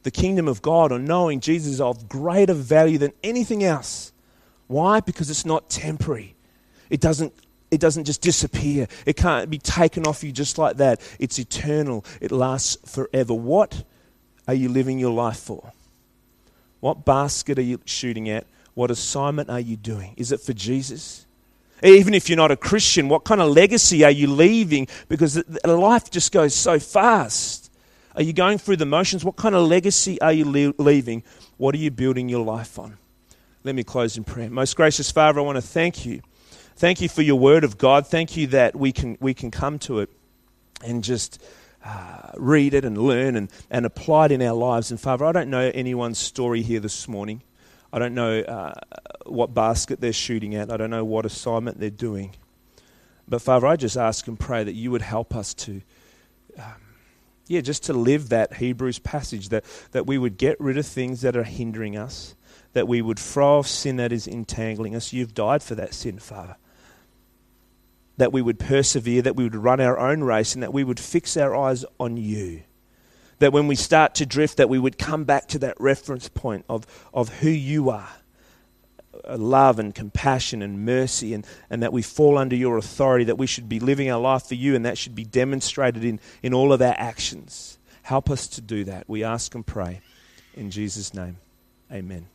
the 0.02 0.10
kingdom 0.10 0.48
of 0.48 0.62
God 0.62 0.92
or 0.92 0.98
knowing 0.98 1.40
Jesus 1.40 1.74
is 1.74 1.80
of 1.80 2.08
greater 2.08 2.54
value 2.54 2.98
than 2.98 3.12
anything 3.22 3.62
else. 3.62 4.12
Why? 4.66 5.00
Because 5.00 5.30
it's 5.30 5.46
not 5.46 5.70
temporary. 5.70 6.34
It 6.90 7.00
doesn't, 7.00 7.32
it 7.70 7.80
doesn't 7.80 8.04
just 8.04 8.20
disappear. 8.20 8.88
It 9.06 9.16
can't 9.16 9.48
be 9.48 9.58
taken 9.58 10.06
off 10.06 10.24
you 10.24 10.32
just 10.32 10.58
like 10.58 10.78
that. 10.78 11.00
It's 11.18 11.38
eternal. 11.38 12.04
It 12.20 12.32
lasts 12.32 12.76
forever. 12.90 13.34
What 13.34 13.84
are 14.48 14.54
you 14.54 14.68
living 14.68 14.98
your 14.98 15.12
life 15.12 15.38
for? 15.38 15.72
What 16.80 17.04
basket 17.04 17.58
are 17.58 17.62
you 17.62 17.80
shooting 17.84 18.28
at? 18.28 18.46
What 18.74 18.90
assignment 18.90 19.50
are 19.50 19.60
you 19.60 19.76
doing? 19.76 20.14
Is 20.16 20.32
it 20.32 20.40
for 20.40 20.52
Jesus? 20.52 21.26
Even 21.82 22.14
if 22.14 22.28
you're 22.28 22.36
not 22.36 22.50
a 22.50 22.56
Christian, 22.56 23.08
what 23.08 23.24
kind 23.24 23.40
of 23.40 23.50
legacy 23.50 24.04
are 24.04 24.10
you 24.10 24.26
leaving? 24.26 24.88
Because 25.08 25.42
life 25.64 26.10
just 26.10 26.32
goes 26.32 26.54
so 26.54 26.78
fast. 26.78 27.61
Are 28.14 28.22
you 28.22 28.32
going 28.32 28.58
through 28.58 28.76
the 28.76 28.86
motions? 28.86 29.24
What 29.24 29.36
kind 29.36 29.54
of 29.54 29.66
legacy 29.66 30.20
are 30.20 30.32
you 30.32 30.44
leaving? 30.78 31.22
What 31.56 31.74
are 31.74 31.78
you 31.78 31.90
building 31.90 32.28
your 32.28 32.44
life 32.44 32.78
on? 32.78 32.98
Let 33.64 33.74
me 33.74 33.84
close 33.84 34.16
in 34.16 34.24
prayer. 34.24 34.50
Most 34.50 34.76
gracious 34.76 35.10
Father, 35.10 35.40
I 35.40 35.42
want 35.42 35.56
to 35.56 35.62
thank 35.62 36.04
you. 36.04 36.20
Thank 36.76 37.00
you 37.00 37.08
for 37.08 37.22
your 37.22 37.38
word 37.38 37.64
of 37.64 37.78
God. 37.78 38.06
Thank 38.06 38.36
you 38.36 38.48
that 38.48 38.74
we 38.74 38.92
can, 38.92 39.16
we 39.20 39.34
can 39.34 39.50
come 39.50 39.78
to 39.80 40.00
it 40.00 40.10
and 40.84 41.04
just 41.04 41.42
uh, 41.84 42.32
read 42.36 42.74
it 42.74 42.84
and 42.84 42.98
learn 42.98 43.36
and, 43.36 43.50
and 43.70 43.86
apply 43.86 44.26
it 44.26 44.32
in 44.32 44.42
our 44.42 44.54
lives. 44.54 44.90
And 44.90 45.00
Father, 45.00 45.24
I 45.24 45.32
don't 45.32 45.48
know 45.48 45.70
anyone's 45.74 46.18
story 46.18 46.62
here 46.62 46.80
this 46.80 47.06
morning. 47.06 47.42
I 47.92 47.98
don't 47.98 48.14
know 48.14 48.40
uh, 48.40 48.74
what 49.26 49.54
basket 49.54 50.00
they're 50.00 50.12
shooting 50.12 50.54
at. 50.54 50.72
I 50.72 50.76
don't 50.76 50.90
know 50.90 51.04
what 51.04 51.26
assignment 51.26 51.78
they're 51.78 51.90
doing. 51.90 52.34
But 53.28 53.42
Father, 53.42 53.66
I 53.66 53.76
just 53.76 53.96
ask 53.96 54.26
and 54.26 54.38
pray 54.38 54.64
that 54.64 54.74
you 54.74 54.90
would 54.90 55.02
help 55.02 55.34
us 55.34 55.54
to 55.54 55.82
um, 56.58 56.81
yeah, 57.46 57.60
just 57.60 57.84
to 57.84 57.92
live 57.92 58.28
that 58.28 58.54
Hebrews 58.54 58.98
passage, 59.00 59.48
that, 59.50 59.64
that 59.92 60.06
we 60.06 60.18
would 60.18 60.38
get 60.38 60.60
rid 60.60 60.78
of 60.78 60.86
things 60.86 61.22
that 61.22 61.36
are 61.36 61.42
hindering 61.42 61.96
us, 61.96 62.34
that 62.72 62.88
we 62.88 63.02
would 63.02 63.18
throw 63.18 63.58
off 63.58 63.66
sin 63.66 63.96
that 63.96 64.12
is 64.12 64.26
entangling 64.26 64.94
us. 64.94 65.12
You've 65.12 65.34
died 65.34 65.62
for 65.62 65.74
that 65.74 65.94
sin, 65.94 66.18
Father. 66.18 66.56
That 68.16 68.32
we 68.32 68.42
would 68.42 68.58
persevere, 68.58 69.22
that 69.22 69.36
we 69.36 69.44
would 69.44 69.56
run 69.56 69.80
our 69.80 69.98
own 69.98 70.22
race, 70.22 70.54
and 70.54 70.62
that 70.62 70.72
we 70.72 70.84
would 70.84 71.00
fix 71.00 71.36
our 71.36 71.56
eyes 71.56 71.84
on 71.98 72.16
you. 72.16 72.62
That 73.40 73.52
when 73.52 73.66
we 73.66 73.74
start 73.74 74.14
to 74.16 74.26
drift, 74.26 74.58
that 74.58 74.68
we 74.68 74.78
would 74.78 74.98
come 74.98 75.24
back 75.24 75.48
to 75.48 75.58
that 75.60 75.80
reference 75.80 76.28
point 76.28 76.64
of, 76.68 76.86
of 77.12 77.40
who 77.40 77.50
you 77.50 77.90
are 77.90 78.08
love 79.28 79.78
and 79.78 79.94
compassion 79.94 80.62
and 80.62 80.84
mercy, 80.84 81.34
and, 81.34 81.46
and 81.70 81.82
that 81.82 81.92
we 81.92 82.02
fall 82.02 82.38
under 82.38 82.56
your 82.56 82.76
authority, 82.78 83.24
that 83.24 83.38
we 83.38 83.46
should 83.46 83.68
be 83.68 83.80
living 83.80 84.10
our 84.10 84.20
life 84.20 84.46
for 84.46 84.54
you, 84.54 84.74
and 84.74 84.84
that 84.84 84.98
should 84.98 85.14
be 85.14 85.24
demonstrated 85.24 86.04
in, 86.04 86.20
in 86.42 86.54
all 86.54 86.72
of 86.72 86.82
our 86.82 86.94
actions. 86.96 87.78
Help 88.02 88.30
us 88.30 88.48
to 88.48 88.60
do 88.60 88.84
that. 88.84 89.08
We 89.08 89.24
ask 89.24 89.54
and 89.54 89.64
pray. 89.64 90.00
In 90.54 90.70
Jesus' 90.70 91.14
name, 91.14 91.38
amen. 91.90 92.26